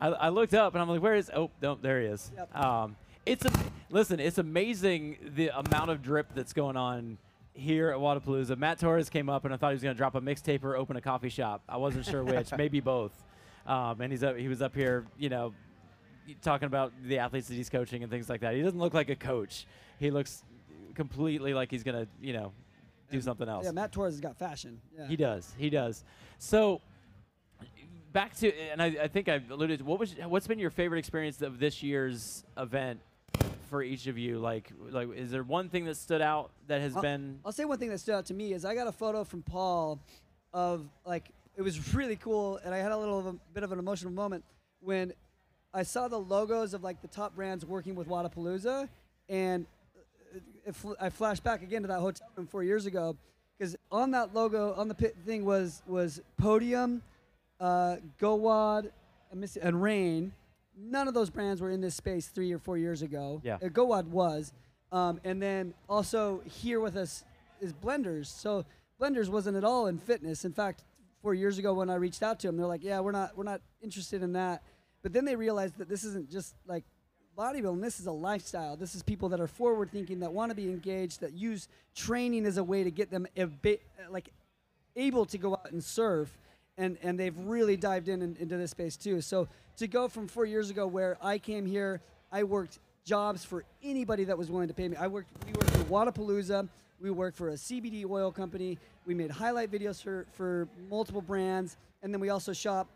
[0.00, 1.30] I, I looked up and I'm like, where is?
[1.34, 2.30] Oh, no, there he is.
[2.36, 2.56] Yep.
[2.56, 3.52] Um, it's a,
[3.90, 7.18] listen, it's amazing the amount of drip that's going on
[7.54, 8.58] here at Wodapalooza.
[8.58, 10.76] Matt Torres came up and I thought he was going to drop a mixtape or
[10.76, 11.62] open a coffee shop.
[11.68, 13.12] I wasn't sure which, maybe both.
[13.66, 15.54] Um, and he's up, he was up here, you know,
[16.42, 18.54] talking about the athletes that he's coaching and things like that.
[18.54, 19.66] He doesn't look like a coach.
[19.98, 20.42] He looks
[20.94, 22.52] completely like he's going to, you know,
[23.10, 23.64] do something else.
[23.64, 24.80] yeah, Matt Torres has got fashion.
[24.98, 25.06] Yeah.
[25.06, 25.54] He does.
[25.56, 26.04] He does.
[26.38, 26.80] So
[28.14, 29.80] back to and I, I think I've alluded.
[29.80, 33.00] To, what was what's been your favorite experience of this year's event
[33.68, 34.38] for each of you?
[34.38, 37.66] Like like is there one thing that stood out that has I'll- been I'll say
[37.66, 39.98] one thing that stood out to me is I got a photo from Paul
[40.54, 43.70] of like it was really cool, and I had a little of a bit of
[43.72, 44.42] an emotional moment
[44.80, 45.12] when
[45.74, 48.88] I saw the logos of like the top brands working with Wodapalooza,
[49.28, 49.66] and
[50.72, 53.16] fl- I flashed back again to that hotel room four years ago
[53.58, 57.02] because on that logo on the pit thing was was Podium,
[57.60, 58.90] uh, GoWod,
[59.30, 60.32] and, Rain.
[60.76, 63.40] None of those brands were in this space three or four years ago.
[63.44, 63.56] Yeah.
[63.56, 64.52] Uh, GoWod was.
[64.92, 67.24] Um, and then also here with us
[67.60, 68.26] is Blenders.
[68.26, 68.64] So
[69.00, 70.44] Blenders wasn't at all in fitness.
[70.44, 70.84] In fact,
[71.20, 73.44] four years ago when I reached out to them, they're like, "Yeah, we're not we're
[73.44, 74.62] not interested in that."
[75.02, 76.84] But then they realized that this isn't just like
[77.36, 77.80] bodybuilding.
[77.82, 78.76] This is a lifestyle.
[78.76, 82.46] This is people that are forward thinking, that want to be engaged, that use training
[82.46, 84.28] as a way to get them a bit, like
[84.96, 86.36] able to go out and surf
[86.78, 89.20] and and they've really dived in, in into this space too.
[89.20, 93.64] So to go from four years ago where i came here i worked jobs for
[93.82, 94.96] anybody that was willing to pay me.
[94.96, 96.68] I worked we worked for Wodapalooza.
[97.00, 98.78] We worked for a cbd oil company.
[99.06, 101.76] We made highlight videos for for multiple brands.
[102.02, 102.88] And then we also shop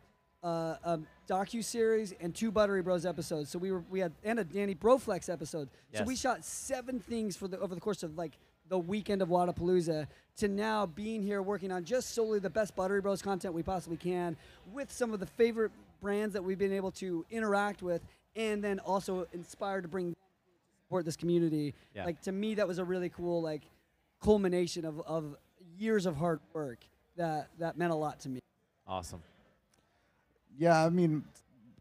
[0.43, 3.51] uh, a docu series and two Buttery Bros episodes.
[3.51, 5.69] So we were we had and a Danny Broflex episode.
[5.93, 8.33] So we shot seven things for the over the course of like
[8.69, 13.01] the weekend of Wodapalooza to now being here working on just solely the best Buttery
[13.01, 14.37] Bros content we possibly can
[14.73, 18.03] with some of the favorite brands that we've been able to interact with
[18.37, 20.15] and then also inspired to bring
[20.87, 21.75] support this community.
[21.95, 22.05] Yeah.
[22.05, 23.63] Like to me that was a really cool like
[24.23, 25.37] culmination of, of
[25.77, 26.79] years of hard work
[27.17, 28.41] that that meant a lot to me.
[28.87, 29.23] awesome.
[30.57, 31.23] Yeah, I mean,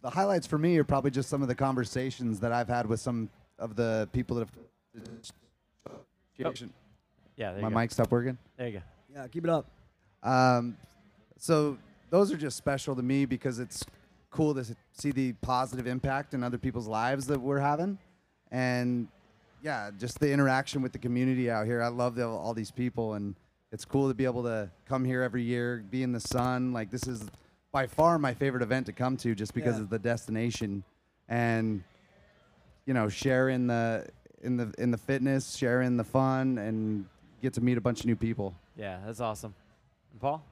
[0.01, 2.99] the highlights for me are probably just some of the conversations that I've had with
[2.99, 5.03] some of the people that have.
[6.39, 6.51] Yeah,
[7.53, 7.79] there My you go.
[7.79, 8.37] mic stopped working.
[8.57, 8.81] There you go.
[9.13, 9.67] Yeah, keep it up.
[10.23, 10.77] Um,
[11.37, 11.77] so
[12.09, 13.85] those are just special to me because it's
[14.31, 17.97] cool to see the positive impact in other people's lives that we're having,
[18.51, 19.07] and
[19.61, 21.81] yeah, just the interaction with the community out here.
[21.81, 23.35] I love the, all these people, and
[23.71, 26.73] it's cool to be able to come here every year, be in the sun.
[26.73, 27.25] Like this is
[27.71, 29.83] by far my favorite event to come to, just because Yeah.
[29.83, 30.83] of the destination,
[31.29, 31.83] and
[32.85, 34.07] you know, share in the
[34.41, 37.05] in the in the fitness, share in the fun, and
[37.41, 38.55] get to meet a bunch of new people.
[38.77, 39.53] Yeah, that's awesome.
[40.11, 40.43] And Paul?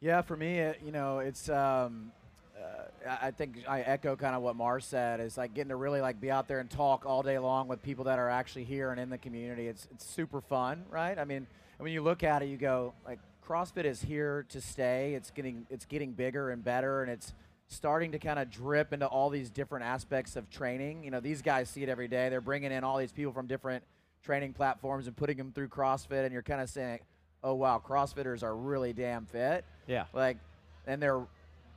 [0.00, 1.48] Yeah, for me, it, you know, it's.
[1.48, 2.12] Um,
[2.56, 5.20] uh, I I think I echo kind of what Mars said.
[5.20, 7.82] Is like getting to really like be out there and talk all day long with
[7.82, 9.66] people that are actually here and in the community.
[9.66, 11.18] It's it's super fun, right?
[11.18, 11.46] I mean,
[11.78, 15.14] when you look at it, you go like CrossFit is here to stay.
[15.14, 17.32] It's getting it's getting bigger and better, and it's
[17.68, 21.04] starting to kind of drip into all these different aspects of training.
[21.04, 22.28] You know, these guys see it every day.
[22.28, 23.84] They're bringing in all these people from different
[24.22, 27.00] training platforms and putting them through CrossFit, and you're kind of saying,
[27.42, 30.04] "Oh wow, CrossFitters are really damn fit." Yeah.
[30.12, 30.38] Like,
[30.86, 31.26] and they're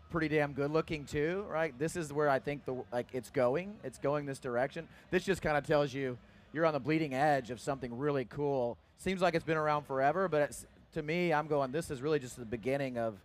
[0.10, 1.78] pretty damn good looking too, right?
[1.78, 3.76] This is where I think the like it's going.
[3.84, 4.88] It's going this direction.
[5.12, 6.18] This just kind of tells you
[6.54, 8.78] you're on the bleeding edge of something really cool.
[8.98, 11.72] Seems like it's been around forever, but it's, to me, I'm going.
[11.72, 13.16] This is really just the beginning of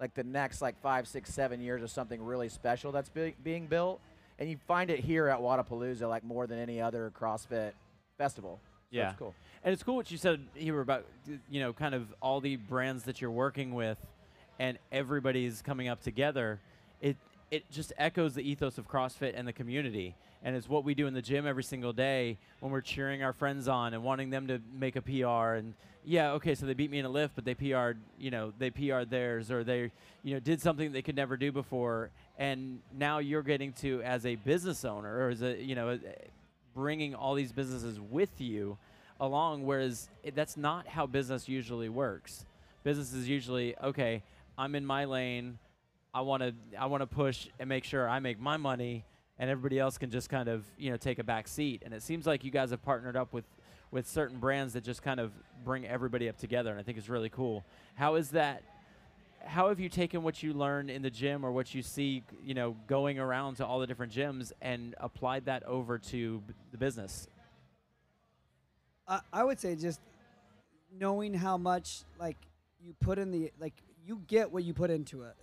[0.00, 3.66] like the next like five, six, seven years of something really special that's be- being
[3.66, 4.00] built.
[4.38, 7.72] And you find it here at Wodapalooza like more than any other CrossFit
[8.18, 8.60] festival.
[8.62, 9.10] So Yeah.
[9.10, 9.34] it's cool.
[9.64, 11.06] And it's cool what you said here about
[11.50, 13.98] you know kind of all the brands that you're working with,
[14.58, 16.60] and everybody's coming up together.
[17.00, 17.16] It
[17.50, 21.06] it just echoes the ethos of CrossFit and the community, and it's what we do
[21.06, 24.46] in the gym every single day when we're cheering our friends on and wanting them
[24.48, 25.54] to make a PR.
[25.56, 28.52] And yeah, okay, so they beat me in a lift, but they PR'd you know
[28.58, 29.90] they PR'd theirs or they
[30.22, 34.24] you know did something they could never do before, and now you're getting to as
[34.26, 35.98] a business owner or as a you know
[36.74, 38.76] bringing all these businesses with you
[39.18, 42.44] along whereas that's not how business usually works.
[42.84, 44.22] Business is usually okay
[44.58, 45.58] i'm in my lane.
[46.14, 49.04] I want to i want to push and make sure i make my money
[49.38, 52.02] and everybody else can just kind of you know take a back seat and it
[52.02, 53.44] seems like you guys have partnered up with
[53.90, 55.32] with certain brands that just kind of
[55.64, 58.62] bring everybody up together and i think it's really cool how is that
[59.46, 62.54] how have you taken what you learned in the gym or what you see, you
[62.54, 66.78] know, going around to all the different gyms and applied that over to b- the
[66.78, 67.28] business?
[69.06, 70.00] I, I would say just
[70.98, 72.36] knowing how much like
[72.80, 75.36] you put in the like you get what you put into it.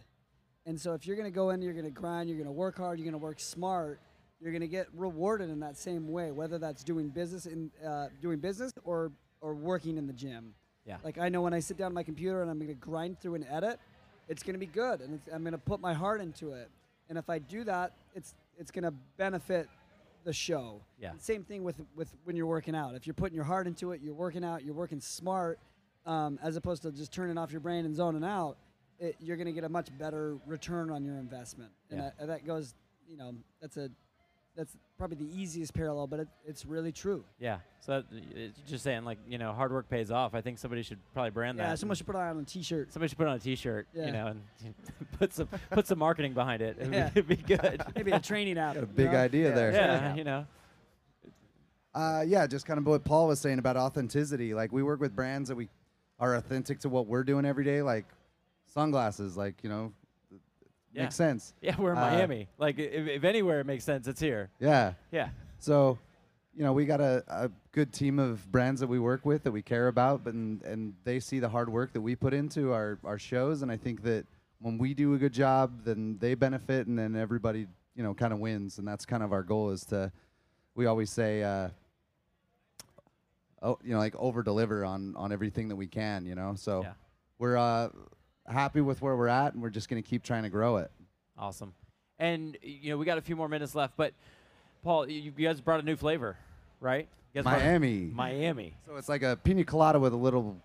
[0.66, 3.06] And so if you're gonna go in, you're gonna grind, you're gonna work hard, you're
[3.06, 4.00] gonna work smart,
[4.40, 8.40] you're gonna get rewarded in that same way, whether that's doing business in uh, doing
[8.40, 10.54] business or or working in the gym.
[10.86, 10.98] Yeah.
[11.04, 13.36] Like I know when I sit down at my computer and I'm gonna grind through
[13.36, 13.80] and edit,
[14.30, 16.70] it's gonna be good, and it's, I'm gonna put my heart into it.
[17.10, 19.68] And if I do that, it's it's gonna benefit
[20.24, 20.80] the show.
[20.98, 21.12] Yeah.
[21.12, 22.96] And same thing with with when you're working out.
[22.96, 25.60] If you're putting your heart into it, you're working out, you're working smart,
[26.06, 28.58] um, as opposed to just turning off your brain and zoning out.
[29.00, 32.10] It, you're going to get a much better return on your investment, and Yeah.
[32.20, 32.74] that, that goes.
[33.08, 33.90] You know, that's a
[34.56, 37.24] that's probably the easiest parallel, but it, it's really true.
[37.40, 37.58] Yeah.
[37.80, 40.36] So that, it's just saying, like, you know, hard work pays off.
[40.36, 41.80] I think somebody should probably brand Yeah, that.
[41.80, 42.94] someone and should put it on a T-shirt.
[42.94, 44.06] somebody should put on a T-shirt, Yeah.
[44.06, 44.42] you know, and
[45.20, 46.78] put some put some marketing behind it.
[46.80, 47.10] It'd, Yeah.
[47.10, 47.84] be, it'd be good.
[47.96, 48.76] Maybe a training app.
[48.78, 49.18] A big know?
[49.18, 49.56] idea Yeah.
[49.56, 49.72] there.
[49.72, 50.16] yeah, Yeah.
[50.16, 50.46] you know.
[51.96, 54.54] Uh, yeah, just kind of what Paul was saying about authenticity.
[54.54, 55.68] Like we work with brands that we
[56.20, 58.06] are authentic to what we're doing every day, like
[58.74, 59.38] sunglasses.
[59.38, 59.94] Like you know,
[60.94, 61.04] Yeah.
[61.04, 61.54] makes sense.
[61.62, 62.48] Yeah, we're in Uh, Miami.
[62.58, 64.50] Like, if, if anywhere it makes sense, it's here.
[64.60, 64.94] Yeah.
[65.12, 65.30] Yeah.
[65.60, 65.98] So,
[66.56, 69.52] you know, we got a, a good team of brands that we work with that
[69.52, 72.72] we care about, but and, and they see the hard work that we put into
[72.74, 74.26] our, our shows, and I think that
[74.60, 78.32] when we do a good job, then they benefit, and then everybody, you know, kind
[78.34, 80.12] of wins, and that's kind of our goal is to.
[80.76, 81.70] We always say, uh,
[83.62, 86.54] oh, you know, like over deliver on on everything that we can, you know.
[86.56, 86.94] So Yeah.
[87.40, 87.90] we're uh,
[88.48, 90.92] happy with where we're at, and we're just gonna keep trying to grow it.
[91.38, 91.74] Awesome.
[92.20, 94.14] And you know, we got a few more minutes left, but
[94.84, 96.38] Paul, you, you guys brought a new flavor,
[96.80, 97.08] right?
[97.34, 98.12] You guys brought a- Miami.
[98.14, 98.74] Miami.
[98.86, 100.58] So it's like a pina colada with a little,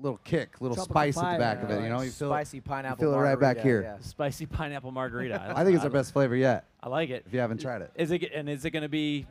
[0.00, 1.80] little kick, little Tropical spice at the back of it.
[1.80, 2.28] Uh, you know, you feel.
[2.30, 2.98] spicy pineapple.
[3.04, 3.82] feel it right back here.
[3.82, 3.96] yeah.
[4.00, 5.52] Spicy pineapple margarita.
[5.56, 6.66] I think it's our best flavor yet.
[6.82, 7.24] I like it.
[7.26, 9.26] If you haven't tried it, Is it and is it going to be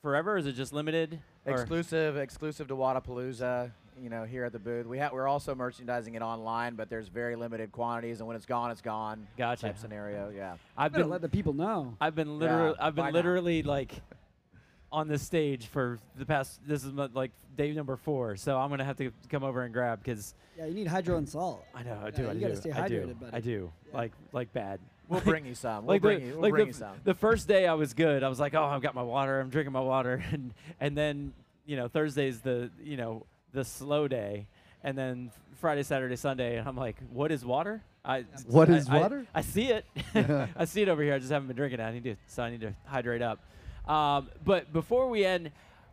[0.00, 0.34] forever?
[0.34, 1.18] Or is it just limited?
[1.44, 3.72] Or- Exclusive, exclusive to Wodapalooza.
[4.00, 7.08] You know, here at the booth, we ha- we're also merchandising it online, but there's
[7.08, 9.26] very limited quantities, and when it's gone, it's gone.
[9.36, 9.66] Gotcha.
[9.66, 10.56] Type scenario, yeah.
[10.76, 11.96] I've been let the people know.
[12.00, 13.14] I've been literally Yeah, I've been why not?
[13.14, 14.00] literally like
[14.90, 16.60] on this stage for the past.
[16.66, 19.72] This is my, like day number four, so I'm gonna have to come over and
[19.74, 21.64] grab because Yeah, you need hydro and salt.
[21.74, 22.28] I know I Yeah, do.
[22.28, 22.40] I you do.
[22.40, 23.00] gotta stay I do.
[23.02, 23.36] hydrated, buddy.
[23.36, 23.72] I do.
[23.90, 23.96] Yeah.
[23.96, 24.80] Like like bad.
[25.08, 25.84] We'll bring you some.
[25.84, 26.32] We'll like bring the, you.
[26.32, 26.94] We'll like bring the, you some.
[27.04, 28.22] the first day I was good.
[28.24, 29.38] I was like, oh, I've got my water.
[29.38, 31.34] I'm drinking my water, and and then
[31.66, 34.46] you know Thursday's the you know the slow day,
[34.82, 37.82] and then Friday, Saturday, Sunday, and I'm like, what is water?
[38.04, 39.26] I What I- is I- water?
[39.34, 39.84] I, see it.
[40.56, 41.14] I see it over here.
[41.14, 41.84] I just haven't been drinking it.
[41.84, 43.38] I need to, so I need to hydrate up.
[43.88, 45.50] Um, but before we end,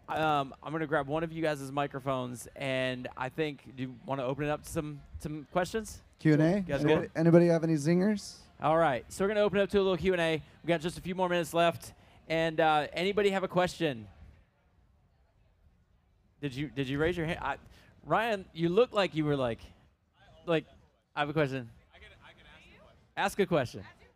[0.08, 4.20] um, I'm gonna grab one of you guys' microphones, and I think do you want
[4.20, 6.02] to open it up to some some questions?
[6.20, 6.66] Q and A.
[6.74, 8.38] Anybody, anybody have any zingers?
[8.62, 10.42] All right, so we're gonna open up to a little Q and A.
[10.64, 11.94] We got just a few more minutes left,
[12.28, 14.08] and uh, anybody have a question?
[16.42, 17.56] Did you did you raise your hand, I,
[18.06, 18.46] Ryan?
[18.54, 19.60] You look like you were like,
[20.46, 20.66] like,
[21.16, 21.70] I have a question.
[21.94, 22.46] I can, I can
[23.18, 23.82] ask a question.
[23.82, 24.08] Ask a question.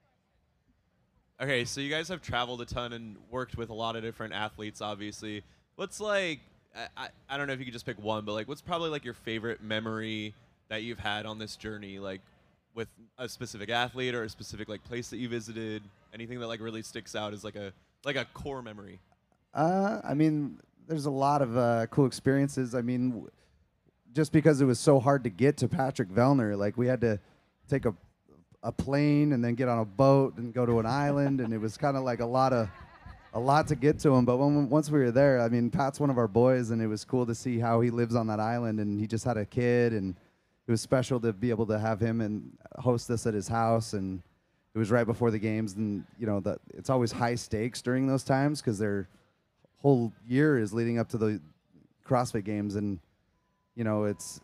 [1.42, 4.34] Okay, so you guys have traveled a ton and worked with a lot of different
[4.34, 5.44] athletes, obviously.
[5.76, 6.40] What's like,
[6.76, 8.90] I, I, I don't know if you could just pick one, but like, what's probably
[8.90, 10.34] like your favorite memory
[10.70, 12.00] that you've had on this journey?
[12.00, 12.22] Like,
[12.76, 15.84] with a specific athlete or a specific like place that you visited?
[16.14, 17.74] Anything that like really sticks out as like a
[18.06, 19.00] like a core memory?
[19.54, 22.76] Uh, I mean, there's a lot of uh, cool experiences.
[22.76, 23.30] I mean, w-
[24.14, 27.20] just because it was so hard to get to Patrick Vellner, like we had to
[27.68, 27.94] take a
[28.66, 31.58] a plane and then get on a boat and go to an island, and it
[31.58, 32.70] was kind of like a lot of
[33.34, 34.26] a lot to get to him.
[34.26, 36.88] But when once we were there, I mean, Pat's one of our boys, and it
[36.88, 39.46] was cool to see how he lives on that island, and he just had a
[39.46, 40.16] kid, and
[40.68, 43.94] it was special to be able to have him and host us at his house
[43.94, 44.22] and
[44.74, 48.08] it was right before the games and you know that it's always high stakes during
[48.08, 49.08] those times because their
[49.84, 51.40] whole year is leading up to the
[52.08, 53.00] CrossFit games and
[53.76, 54.42] you know it's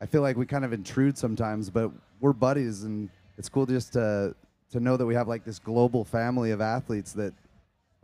[0.00, 3.94] I feel like we kind of intrude sometimes but we're buddies and it's cool just
[3.94, 4.34] to
[4.70, 7.34] to know that we have like this global family of athletes that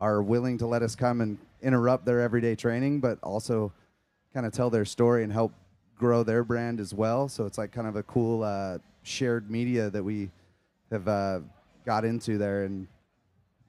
[0.01, 3.73] are willing to let us come and interrupt their everyday training but also
[4.35, 5.53] kind of tell their story and help
[5.97, 9.91] grow their brand as well so it's like kind of a cool uh, shared media
[9.91, 10.31] that we
[10.91, 11.41] have uh,
[11.85, 12.65] got into there.
[12.65, 12.87] And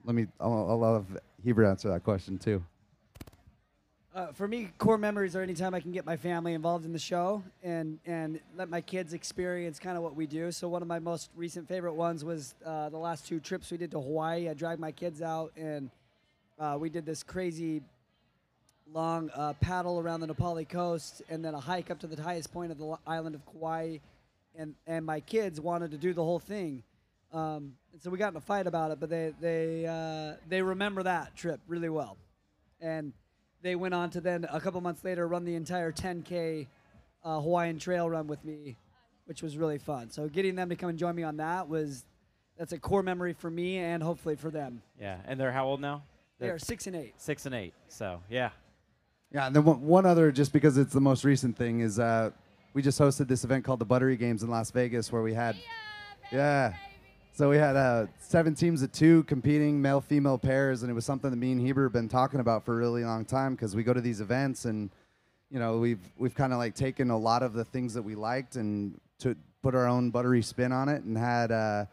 [0.04, 2.62] let me, I'll, I'll have Heber answer that question too.
[4.12, 6.98] Uh, for me, core memories are anytime I can get my family involved in the
[6.98, 10.50] show and and let my kids experience kind of what we do.
[10.50, 13.76] So one of my most recent favorite ones was uh, the last two trips we
[13.76, 14.48] did to Hawaii.
[14.48, 15.90] I dragged my kids out and
[16.58, 17.82] uh, we did this crazy
[18.92, 22.20] long uh, paddle around the Na Pali coast and then a hike up to the
[22.20, 23.98] highest point of the island of Kauai.
[24.56, 26.82] And and my kids wanted to do the whole thing.
[27.32, 30.62] Um, and so we got in a fight about it, but they they uh, they
[30.62, 32.16] remember that trip really well,
[32.80, 33.12] and
[33.62, 36.66] they went on to then a couple months later run the entire 10k
[37.24, 38.76] uh, Hawaiian Trail run with me,
[39.26, 40.10] which was really fun.
[40.10, 42.04] So getting them to come and join me on that was
[42.58, 44.82] that's a core memory for me and hopefully for them.
[45.00, 46.02] Yeah, and they're how old now?
[46.38, 47.14] They They're six and eight.
[47.16, 47.74] six and eight.
[47.88, 48.50] So yeah,
[49.32, 52.30] Yeah, and then one, one other, just because it's the most recent thing, is uh,
[52.72, 55.56] we just hosted this event called the Buttery Games in Las Vegas, where we had,
[56.32, 56.72] yeah,
[57.32, 61.04] so we had uh, seven teams of two competing, male female pairs, and it was
[61.04, 63.74] something that me and Heber have been talking about for a really long time because
[63.74, 64.90] we go to these events and,
[65.50, 68.14] you know, we've we've kind of like taken a lot of the things that we
[68.14, 71.84] liked and to put our own buttery spin on it and had uh,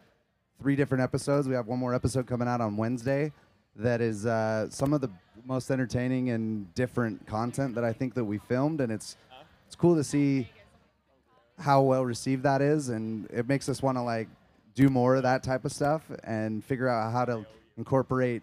[0.60, 1.48] three different episodes.
[1.48, 3.32] We have one more episode coming out on Wednesday
[3.76, 5.10] that is uh, some of the
[5.44, 9.16] most entertaining and different content that I think that we filmed, and it's
[9.66, 10.50] it's cool to see
[11.58, 14.28] how well received that is, and it makes us want to like
[14.78, 17.44] do more of that type of stuff and figure out how to
[17.76, 18.42] incorporate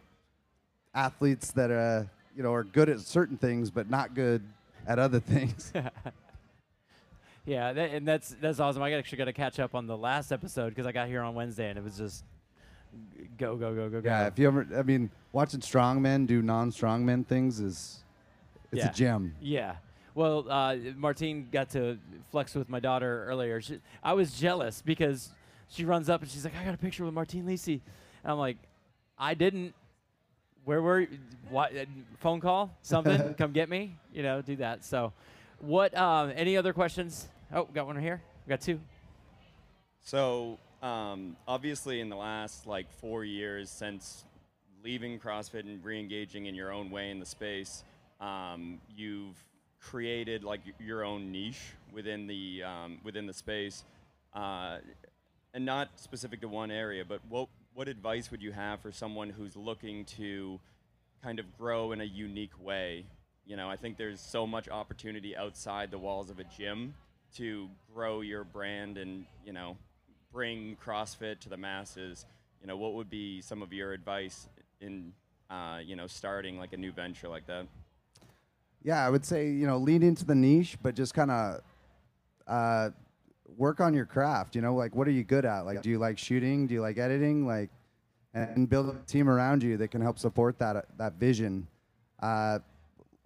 [0.93, 2.03] athletes that uh,
[2.35, 4.43] you know are good at certain things but not good
[4.85, 5.71] at other things.
[7.45, 8.83] yeah, that, and that's that's awesome.
[8.83, 11.35] I actually got to catch up on the last episode because I got here on
[11.35, 12.25] Wednesday and it was just
[13.37, 14.09] go go go go go.
[14.09, 18.03] yeah, if you ever, I mean, watching strongmen do non-strongmen things is
[18.73, 18.89] it's Yeah.
[18.89, 19.35] a gem.
[19.39, 19.75] Yeah.
[20.13, 21.97] Well, uh, Martins got to
[22.29, 23.61] flex with my daughter earlier.
[23.61, 25.31] She, I was jealous because
[25.69, 27.81] she runs up and she's like, "I got a picture with Martins Licis,"
[28.23, 28.57] and I'm like,
[29.17, 29.73] "I didn't.
[30.63, 31.01] Where were?
[31.01, 31.19] You?
[31.49, 31.75] What?
[31.75, 31.85] uh,
[32.19, 32.75] Phone call?
[32.81, 33.33] Something?
[33.37, 33.97] Come get me?
[34.13, 35.13] You know, do that." So,
[35.59, 35.95] what?
[35.97, 37.27] Um, any other questions?
[37.53, 38.21] Oh, got one right here.
[38.45, 38.79] We got two.
[40.01, 44.25] So, um, obviously, in the last like four years since
[44.83, 47.83] leaving CrossFit and re-engaging in your own way in the space,
[48.21, 49.35] um, you've
[49.81, 53.83] created like your own niche within the um, within the space,
[54.33, 54.77] uh,
[55.55, 57.03] and not specific to one area.
[57.07, 60.59] But what what advice would you have for someone who's looking to
[61.23, 63.05] kind of grow in a unique way?
[63.45, 66.93] You know, I think there's so much opportunity outside the walls of a gym
[67.35, 69.77] to grow your brand and you know
[70.31, 72.25] bring CrossFit to the masses.
[72.61, 74.49] You know, what would be some of your advice
[74.81, 75.13] in
[75.49, 77.65] uh, you know starting like a new venture like that?
[78.83, 81.61] Yeah, I would say you know lean into the niche, but just kind of
[82.45, 82.89] uh,
[83.57, 84.55] work on your craft.
[84.55, 85.61] You know, like what are you good at?
[85.61, 86.67] Like, do you like shooting?
[86.67, 87.45] Do you like editing?
[87.45, 87.69] Like,
[88.33, 91.67] and build a team around you that can help support that that vision.
[92.21, 92.59] Uh,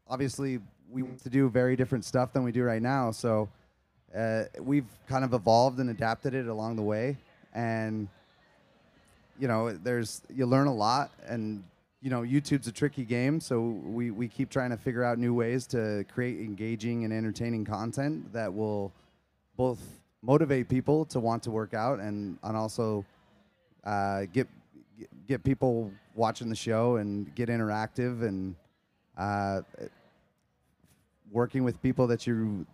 [0.07, 3.49] obviously, we want to do very different stuff than we do right now, so
[4.15, 7.17] uh, we've kind of evolved and adapted it along the way,
[7.53, 8.07] and
[9.39, 11.63] you know, there's you learn a lot, and
[12.01, 15.33] you know, YouTube's a tricky game, so we we keep trying to figure out new
[15.33, 18.91] ways to create engaging and entertaining content that will
[19.57, 23.05] both motivate people to want to work out and and also
[23.83, 24.47] uh, get
[25.27, 28.55] get people watching the show and get interactive and
[29.17, 29.61] uh,
[31.31, 32.65] working with people that you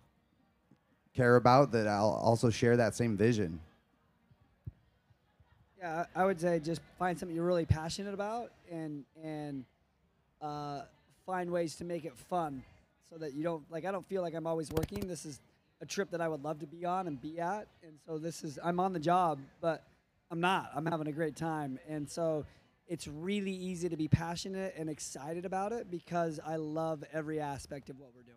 [1.14, 3.60] care about that I'll also share that same vision.
[5.78, 9.64] Yeah, I would say just find something you're really passionate about and and
[10.42, 10.82] uh,
[11.24, 12.62] find ways to make it fun,
[13.08, 13.84] so that you don't like.
[13.84, 15.06] I don't feel like I'm always working.
[15.06, 15.40] This is
[15.80, 17.68] a trip that I would love to be on and be at.
[17.82, 19.84] And so this is I'm on the job, but
[20.30, 20.70] I'm not.
[20.74, 21.78] I'm having a great time.
[21.88, 22.44] And so
[22.88, 27.90] it's really easy to be passionate and excited about it because I love every aspect
[27.90, 28.36] of what we're doing.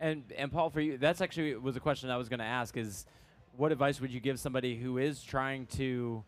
[0.00, 2.76] And and Paul, for you, that's actually was a question I was going to ask:
[2.76, 3.06] is
[3.56, 6.24] what advice would you give somebody who is trying to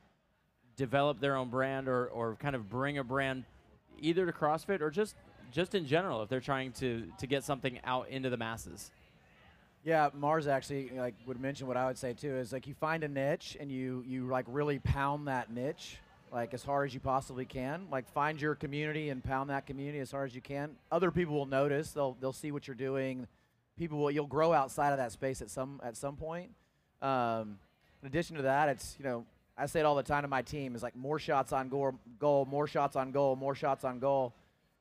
[0.77, 3.45] develop their own brand or, or kind of bring a brand
[4.01, 5.15] either to CrossFit or just
[5.53, 8.91] just in general if they're trying to to get something out into the masses?
[9.85, 13.05] Yeah, Mars actually like would mention what I would say too is like you find
[13.05, 15.99] a niche and you you like really pound that niche
[16.33, 17.87] like as hard as you possibly can.
[17.91, 20.71] Like find your community and pound that community as hard as you can.
[20.91, 21.93] Other people will notice.
[21.93, 23.29] They'll they'll see what you're doing.
[23.79, 26.51] People will you'll grow outside of that space at some at some point.
[27.03, 27.59] Um,
[28.03, 29.27] in addition to that, it's you know
[29.57, 31.93] I say it all the time to my team is like more shots on goal,
[32.19, 34.33] goal, more shots on goal, more shots on goal.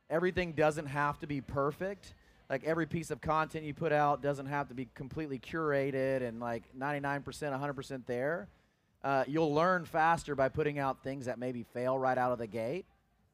[0.09, 2.13] Everything doesn't have to be perfect.
[2.49, 6.39] Like every piece of content you put out doesn't have to be completely curated and
[6.39, 8.47] like 99%, 100% there.
[9.03, 12.47] Uh, you'll learn faster by putting out things that maybe fail right out of the
[12.47, 12.85] gate.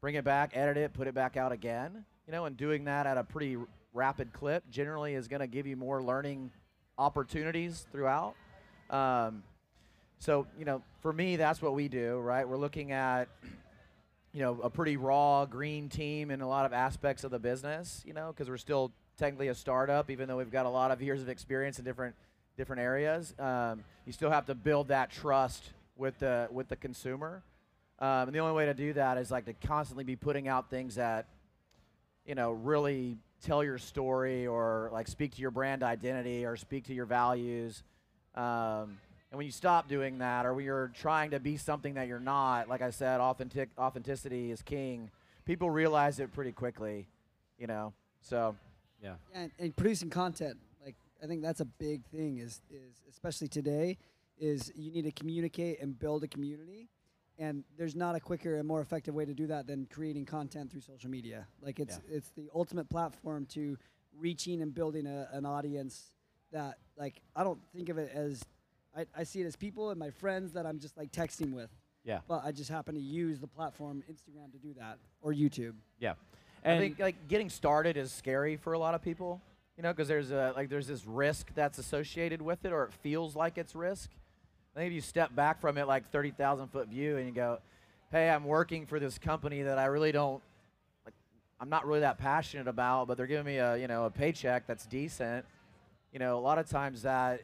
[0.01, 2.05] Bring it back, edit it, put it back out again.
[2.25, 3.57] You know, and doing that at a pretty
[3.93, 6.51] rapid clip generally is going to give you more learning
[6.97, 8.35] opportunities throughout.
[8.89, 9.43] Um,
[10.19, 12.47] so, you know, for me, that's what we do, right?
[12.47, 13.29] We're looking at,
[14.33, 18.03] you know, a pretty raw green team in a lot of aspects of the business,
[18.05, 21.01] you know, because we're still technically a startup, even though we've got a lot of
[21.01, 22.15] years of experience in different
[22.57, 23.33] different areas.
[23.39, 27.41] Um, you still have to build that trust with the with the consumer,
[27.99, 30.69] um, and the only way to do that is like to constantly be putting out
[30.69, 31.27] things that,
[32.25, 36.85] you know, really tell your story or like speak to your brand identity or speak
[36.85, 37.83] to your values.
[38.35, 38.99] Um,
[39.31, 42.19] and when you stop doing that, or when you're trying to be something that you're
[42.19, 45.11] not, like I said, authentic authenticity is king.
[45.45, 47.07] People realize it pretty quickly,
[47.57, 47.93] you know.
[48.21, 48.55] So
[49.03, 49.15] Yeah.
[49.33, 53.97] and, and producing content like i think that's a big thing is is especially today
[54.37, 56.89] is you need to communicate and build a community
[57.37, 60.69] and there's not a quicker and more effective way to do that than creating content
[60.69, 63.77] through social media like it's it's the ultimate platform to
[64.17, 66.11] reaching and building a, an audience
[66.51, 68.43] that like i don't think of it as
[68.95, 71.69] I, I see it as people and my friends that i'm just like texting with
[72.03, 72.19] Yeah.
[72.27, 76.13] but i just happen to use the platform instagram to do that or youtube Yeah.
[76.63, 79.41] And I think like getting started is scary for a lot of people,
[79.77, 82.93] you know, because there's a like there's this risk that's associated with it, or it
[83.01, 84.09] feels like it's risk.
[84.75, 87.33] I think if you step back from it like thirty thousand foot view and you
[87.33, 87.59] go,
[88.11, 90.43] "Hey, I'm working for this company that I really don't
[91.05, 91.13] like.
[91.61, 94.67] I'm not really that passionate about, but they're giving me a you know a paycheck
[94.67, 95.45] that's decent."
[96.11, 97.39] You know, a lot of times that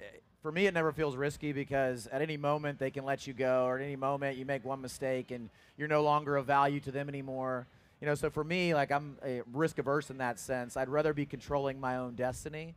[0.45, 3.65] for me it never feels risky because at any moment they can let you go,
[3.65, 6.91] or at any moment you make one mistake and you're no longer of value to
[6.91, 7.65] them anymore.
[7.99, 9.17] You know, so for me, like I'm
[9.51, 10.77] risk averse in that sense.
[10.77, 12.75] I'd rather be controlling my own destiny,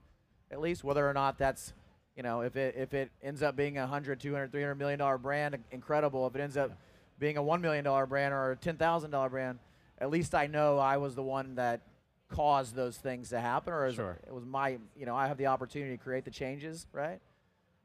[0.50, 1.74] at least whether or not that's,
[2.16, 5.18] you know, if it if it ends up being a 100, 200, 300 million dollar
[5.18, 6.26] brand, incredible.
[6.26, 6.70] If it ends up
[7.18, 9.58] being a 1 million dollar brand or a $10,000 brand,
[9.98, 11.82] at least I know I was the one that
[12.30, 14.18] caused those things to happen or Sure.
[14.26, 17.20] it was my, you know, I have the opportunity to create the changes, right?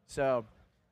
[0.07, 0.45] So,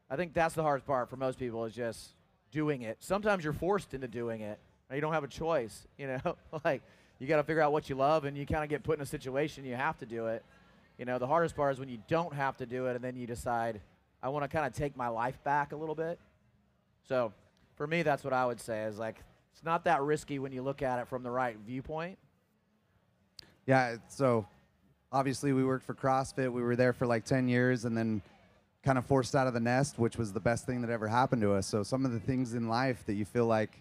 [0.09, 2.09] I think that's the hardest part for most people is just
[2.51, 2.97] doing it.
[2.99, 4.59] Sometimes you're forced into doing it.
[4.93, 6.36] You don't have a choice, you know.
[6.66, 6.82] like
[7.20, 9.01] you got to figure out what you love, and you kind of get put in
[9.01, 10.43] a situation you have to do it.
[10.97, 13.16] You know, the hardest part is when you don't have to do it, and then
[13.16, 13.80] you decide,
[14.22, 16.20] I want to kind of take my life back a little bit.
[17.07, 17.34] So,
[17.76, 20.62] for me, that's what I would say is like it's not that risky when you
[20.62, 22.18] look at it from the right viewpoint.
[23.66, 24.45] Yeah, so
[25.12, 26.51] obviously we worked for CrossFit.
[26.51, 28.22] We were there for like 10 years and then
[28.84, 31.41] kind of forced out of the nest, which was the best thing that ever happened
[31.41, 31.67] to us.
[31.67, 33.79] So some of the things in life that you feel like,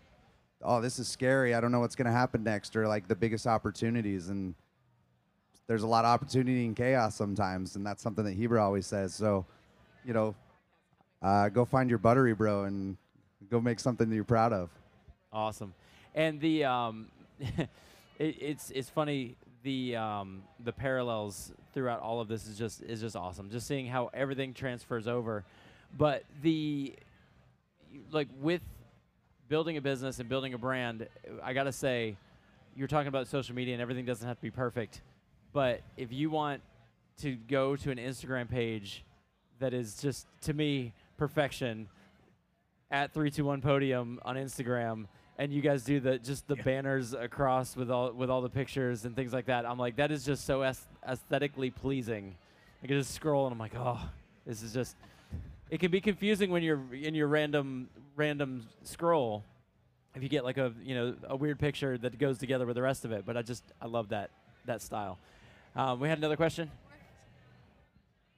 [0.62, 1.54] oh, this is scary.
[1.54, 4.28] I don't know what's going to happen next, or like the biggest opportunities.
[4.28, 4.54] And
[5.66, 7.76] there's a lot of opportunity in chaos sometimes.
[7.76, 9.14] And that's something that Heber always says.
[9.14, 9.46] So,
[10.04, 10.34] you know,
[11.22, 12.96] uh, go find your buttery bro and
[13.50, 14.70] go make something that you're proud of.
[15.32, 15.72] Awesome.
[16.14, 17.08] And the um,
[17.40, 17.68] it,
[18.18, 23.16] it's it's funny the um, the parallels throughout all of this is just is just
[23.16, 23.50] awesome.
[23.50, 25.44] Just seeing how everything transfers over,
[25.96, 26.94] but the
[28.10, 28.62] like with
[29.48, 31.08] building a business and building a brand,
[31.42, 32.16] I gotta say,
[32.76, 35.02] you're talking about social media and everything doesn't have to be perfect,
[35.52, 36.62] but if you want
[37.22, 39.04] to go to an Instagram page
[39.58, 41.88] that is just to me perfection
[42.90, 45.06] at 321 podium on Instagram
[45.40, 49.06] and you guys do the just the banners across with all with all the pictures
[49.06, 49.64] and things like that.
[49.64, 52.36] I'm like that is just so aesthetically pleasing.
[52.82, 53.98] I can just scroll and I'm like, "Oh,
[54.44, 54.96] this is just
[55.70, 59.42] it can be confusing when you're in your random random scroll
[60.14, 62.82] if you get like a, you know, a weird picture that goes together with the
[62.82, 64.30] rest of it, but I just I love that
[64.66, 65.18] that style.
[65.74, 66.70] Um, we had another question.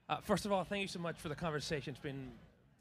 [0.09, 1.95] Uh, first of all, thank you so much for the conversation.
[1.95, 2.31] It's been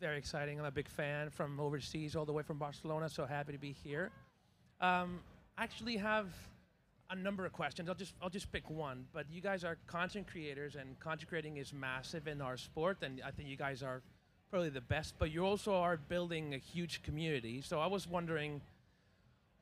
[0.02, 0.60] very exciting.
[0.60, 3.08] I'm a big fan from overseas, all the way from Barcelona.
[3.08, 4.10] So happy to be here.
[4.82, 5.20] Um,
[5.60, 6.26] I actually have
[7.12, 7.88] a number of questions.
[7.88, 9.06] I'll just I'll just pick one.
[9.14, 13.22] But you guys are content creators, and content creating is massive in our sport, and
[13.24, 14.02] I think you guys are
[14.49, 15.14] probably the best.
[15.20, 17.62] But you also are building a huge community.
[17.62, 18.62] So I was wondering,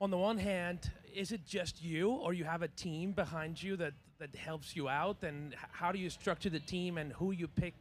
[0.00, 3.76] on the one hand, is it just you, or you have a team behind you
[3.76, 5.22] that that helps you out?
[5.22, 7.74] And how do you structure the team, and who you pick,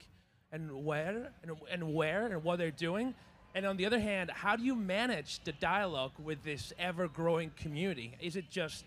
[0.51, 3.13] and where, and, and where, and what they're doing?
[3.55, 8.15] And on the other hand, how do you manage the dialogue with this ever-growing community?
[8.21, 8.85] Is it just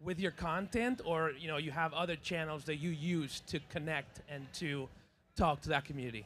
[0.00, 4.20] with your content, or you know, you have other channels that you use to connect
[4.28, 4.88] and to
[5.36, 6.24] talk to that community?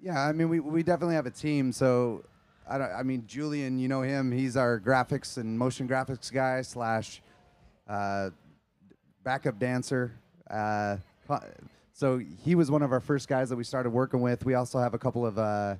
[0.00, 1.72] Yeah, I mean, we, we definitely have a team.
[1.72, 2.24] So,
[2.68, 4.30] I, I mean, Julian, you know him.
[4.30, 7.20] He's our graphics and motion graphics guy slash
[7.88, 8.30] uh,
[9.24, 10.12] backup dancer.
[10.48, 10.98] Uh,
[11.96, 14.44] so he was one of our first guys that we started working with.
[14.44, 15.76] We also have a couple of uh,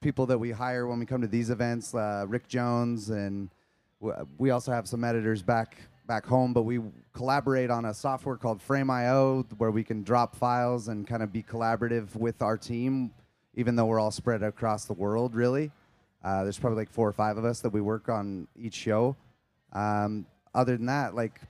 [0.00, 1.94] people that we hire when we come to these events.
[1.94, 3.48] Uh, Rick Jones, and
[4.36, 5.76] we also have some editors back
[6.08, 6.52] back home.
[6.52, 6.80] But we
[7.12, 11.44] collaborate on a software called Frame.io where we can drop files and kind of be
[11.44, 13.12] collaborative with our team,
[13.54, 15.36] even though we're all spread across the world.
[15.36, 15.70] Really,
[16.24, 19.14] uh, there's probably like four or five of us that we work on each show.
[19.72, 21.40] Um, other than that, like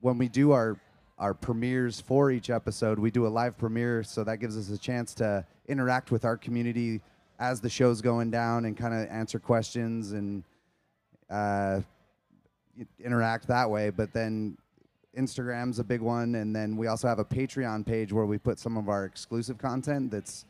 [0.00, 0.78] when we do our
[1.18, 4.78] our premieres for each episode, we do a live premiere, so that gives us a
[4.78, 7.00] chance to interact with our community
[7.40, 10.44] as the show's going down and kind of answer questions and
[11.30, 11.80] uh,
[13.04, 13.90] interact that way.
[13.90, 14.56] But then
[15.16, 18.58] Instagram's a big one, and then we also have a Patreon page where we put
[18.58, 20.44] some of our exclusive content that's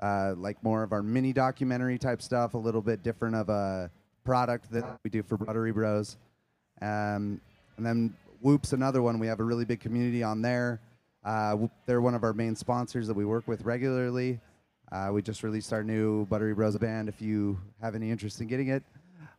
[0.00, 3.90] uh, like more of our mini documentary type stuff, a little bit different of a
[4.24, 6.16] product that we do for Buttery Bros.
[6.80, 7.40] Um,
[7.76, 9.18] and then Whoop's another one.
[9.20, 10.80] We have a really big community on there.
[11.24, 14.40] Uh, they're one of our main sponsors that we work with regularly.
[14.90, 17.08] Uh, we just released our new Buttery Bros band.
[17.08, 18.82] If you have any interest in getting it,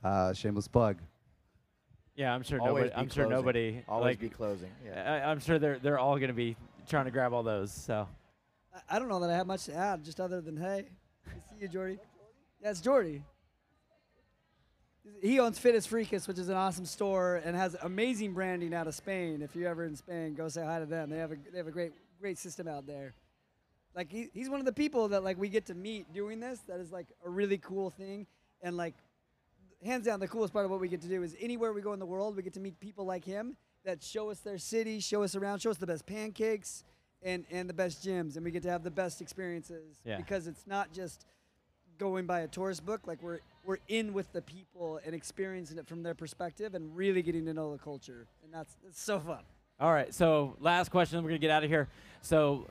[0.04, 0.98] uh, shameless plug.
[2.16, 2.90] Yeah, I'm sure Always nobody.
[2.90, 3.30] be I'm sure closing.
[3.30, 3.84] nobody.
[3.90, 4.70] Always like, be closing.
[4.86, 5.22] Yeah.
[5.26, 6.56] I, I'm sure they're they're all going to be
[6.88, 7.72] trying to grab all those.
[7.74, 8.08] So
[8.74, 10.86] I- I don't know that I have much to add, just other than hey,
[11.50, 11.98] see you, Jordy.
[12.62, 13.22] Yeah, it's Jordy.
[15.22, 18.96] He owns Fitness Freakus, which is an awesome store and has amazing branding out of
[18.96, 19.42] Spain.
[19.42, 21.10] If you're ever in Spain, go say hi to them.
[21.10, 23.14] They have a they have a great great system out there.
[23.96, 26.60] Like he, he's one of the people that like we get to meet doing this.
[26.68, 28.28] That is like a really cool thing,
[28.62, 28.96] and like
[29.84, 31.92] hands down, the coolest part of what we get to do is anywhere we go
[31.94, 35.02] in the world, we get to meet people like him that show us their city,
[35.02, 36.86] show us around, show us the best pancakes
[37.22, 40.16] and, and the best gyms, and we get to have the best experiences Yeah.
[40.16, 41.26] because it's not just
[41.98, 43.02] going by a tourist book.
[43.06, 47.22] Like we're we're in with the people and experiencing it from their perspective and really
[47.22, 49.40] getting to know the culture, and that's it's so fun.
[49.80, 50.14] all right.
[50.14, 51.18] So last question.
[51.24, 51.88] We're going to get out of here.
[52.22, 52.68] So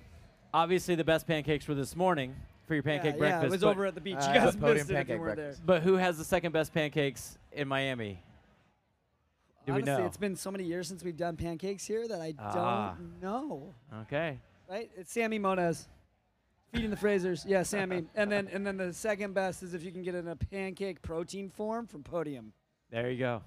[0.54, 2.34] obviously the best pancakes were this morning
[2.66, 3.42] for your pancake yeah, breakfast.
[3.42, 4.16] Yeah, it was over at the beach.
[4.16, 5.62] Uh, you guys Podium missed it if you pancake weren't breakfast.
[5.66, 8.22] But who has the second best pancakes in Miami?
[9.64, 9.74] Do there.
[9.76, 10.06] we Honestly, know?
[10.06, 12.94] it's been so many years since we've done pancakes here that I Ah.
[12.98, 13.74] don't know.
[14.02, 14.38] Okay.
[14.68, 14.90] right?
[14.96, 15.86] It's Sammy Moniz.
[16.72, 17.44] Feeding the Frasers.
[17.46, 18.04] Yeah, Sammy.
[18.14, 21.02] and then and then the second best is if you can get in a pancake
[21.02, 22.52] protein form from Podium.
[22.90, 23.42] There you go.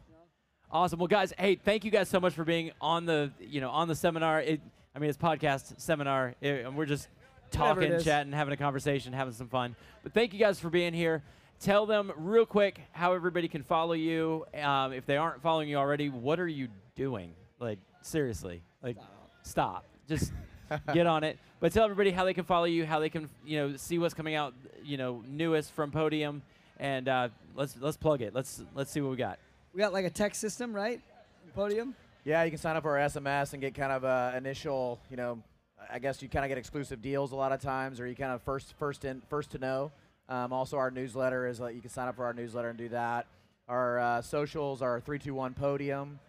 [0.72, 1.00] Awesome.
[1.00, 3.88] Well, guys, hey, thank you guys so much for being on the you know on
[3.88, 4.42] the seminar.
[4.42, 4.62] It,
[4.96, 7.08] I mean, it's podcast seminar, it, and we're just
[7.52, 9.76] talking, chatting, having a conversation, having some fun.
[10.04, 11.24] But thank you guys for being here.
[11.60, 14.46] Tell them real quick how everybody can follow you.
[14.54, 17.34] Um, if they aren't following you already, what are you doing?
[17.60, 18.98] Like seriously, like
[19.44, 19.86] stop.
[20.08, 20.32] Just
[20.94, 21.40] get on it.
[21.66, 24.14] But tell everybody how they can follow you, how they can you know see what's
[24.14, 24.54] coming out,
[24.84, 26.44] you know, newest from Podium,
[26.78, 28.36] and uh, let's let's plug it.
[28.36, 29.40] Let's let's see what we got.
[29.74, 31.02] We got like a tech system, right?
[31.56, 31.96] Podium.
[32.24, 35.18] Yeah, you can sign up for our SMS and get kind of a initial, you
[35.18, 35.42] know,
[35.92, 38.34] I guess you kind of get exclusive deals a lot of times, or you kind
[38.34, 39.92] of first first in first to know.
[40.30, 42.90] Um, also, our newsletter is like you can sign up for our newsletter and do
[42.90, 43.26] that.
[43.68, 46.20] Our uh, socials are 321 Podium.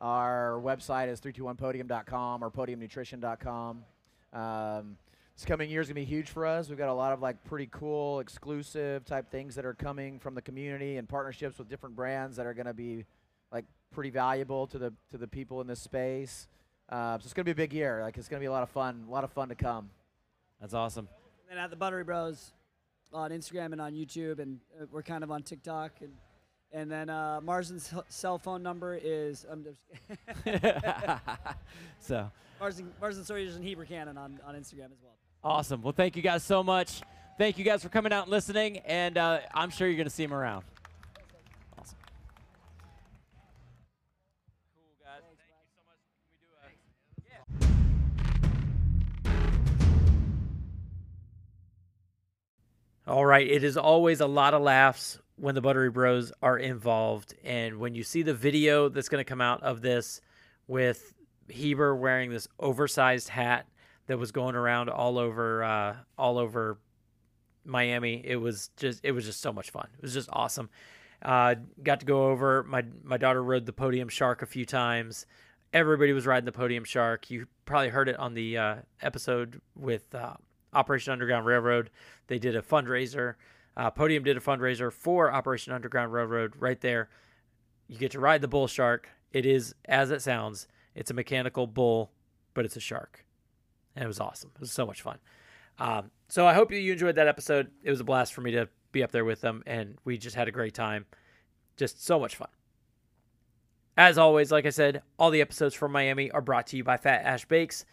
[0.00, 3.84] Our website is 321podium.com or podiumnutrition.com.
[4.32, 4.96] Um,
[5.34, 6.68] this coming year is gonna be huge for us.
[6.68, 10.34] We've got a lot of like pretty cool, exclusive type things that are coming from
[10.34, 13.04] the community and partnerships with different brands that are gonna be
[13.52, 16.48] like pretty valuable to the to the people in this space.
[16.88, 18.00] Uh, so it's gonna be a big year.
[18.02, 19.90] Like it's gonna be a lot of fun, a lot of fun to come.
[20.60, 21.08] That's awesome.
[21.50, 22.52] And at the Buttery Bros
[23.12, 25.92] on Instagram and on YouTube, and uh, we're kind of on TikTok.
[26.00, 26.12] And
[26.72, 29.64] and then uh, Marston's cell phone number is um,
[30.44, 31.18] there's-
[32.00, 35.14] so Marston Marston Sawyers and Heber Cannon on, on Instagram as well.
[35.44, 35.80] awesome.
[35.82, 37.00] Well, thank you guys so much.
[37.38, 40.14] Thank you guys for coming out and listening, and uh, I'm sure you're going to
[40.14, 40.64] see them around.
[41.78, 41.96] Awesome.
[44.74, 45.22] Cool, guys.
[45.22, 46.00] Thank you so much.
[46.18, 47.68] Can we do a-
[53.06, 53.46] yeah.「All right.
[53.46, 57.34] It is always a lot of laughs when the Buttery Bros are involved.
[57.44, 60.20] And when you see the video that's going to come out of this
[60.66, 61.14] with
[61.48, 63.66] Heber wearing this oversized hat
[64.06, 66.78] that was going around all over, uh, all over
[67.64, 69.88] Miami, it was just, it was just so much fun.
[69.96, 70.70] It was just awesome.
[71.22, 72.62] Uh, got to go over.
[72.62, 75.26] My my daughter rode the Podium Shark a few times.
[75.72, 77.30] Everybody was riding the Podium Shark.
[77.30, 80.34] You probably heard it on the uh, episode with uh,
[80.72, 81.90] Operation Underground Railroad.
[82.28, 83.34] They did a fundraiser.
[83.78, 87.08] Uh, Podium did a fundraiser for Operation Underground Railroad right there.
[87.86, 89.08] You get to ride the bull shark.
[89.32, 90.66] It is as it sounds.
[90.96, 92.10] It's a mechanical bull,
[92.54, 93.24] but it's a shark,
[93.94, 94.50] and it was awesome.
[94.56, 95.18] It was so much fun.
[95.78, 97.70] Um, so I hope you enjoyed that episode.
[97.84, 100.34] It was a blast for me to be up there with them, and we just
[100.34, 101.06] had a great time.
[101.76, 102.48] Just so much fun.
[103.96, 106.96] As always, like I said, all the episodes from Miami are brought to you by
[106.96, 107.84] Fat Ash Bakes.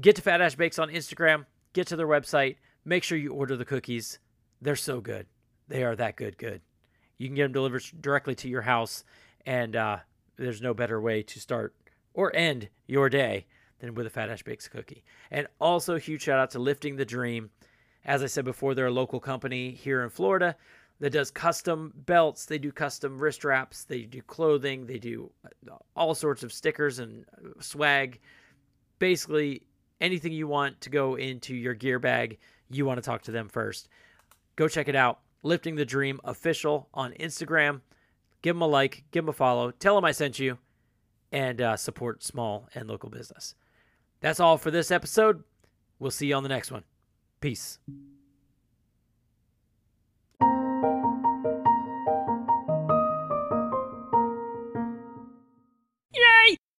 [0.00, 3.56] Get to Fat Ash Bakes on Instagram, get to their website, make sure you order
[3.56, 4.20] the cookies.
[4.64, 5.26] They're so good.
[5.68, 6.62] They are that good, good.
[7.18, 9.04] You can get them delivered directly to your house,
[9.44, 9.98] and uh,
[10.36, 11.74] there's no better way to start
[12.14, 13.44] or end your day
[13.80, 15.04] than with a Fat Ash Bakes cookie.
[15.30, 17.50] And also, huge shout out to Lifting the Dream.
[18.06, 20.56] As I said before, they're a local company here in Florida
[20.98, 22.46] that does custom belts.
[22.46, 23.84] They do custom wrist wraps.
[23.84, 24.86] They do clothing.
[24.86, 28.18] They do uh, all sorts of stickers and uh, swag.
[28.98, 29.66] Basically,
[30.00, 32.38] anything you want to go into your gear bag,
[32.70, 33.88] you want to talk to them first.
[34.56, 35.20] Go check it out.
[35.42, 37.80] Lifting the Dream official on Instagram.
[38.42, 40.58] Give them a like, give them a follow, tell them I sent you,
[41.32, 43.54] and uh, support small and local business.
[44.20, 45.44] That's all for this episode.
[45.98, 46.84] We'll see you on the next one.
[47.40, 47.78] Peace.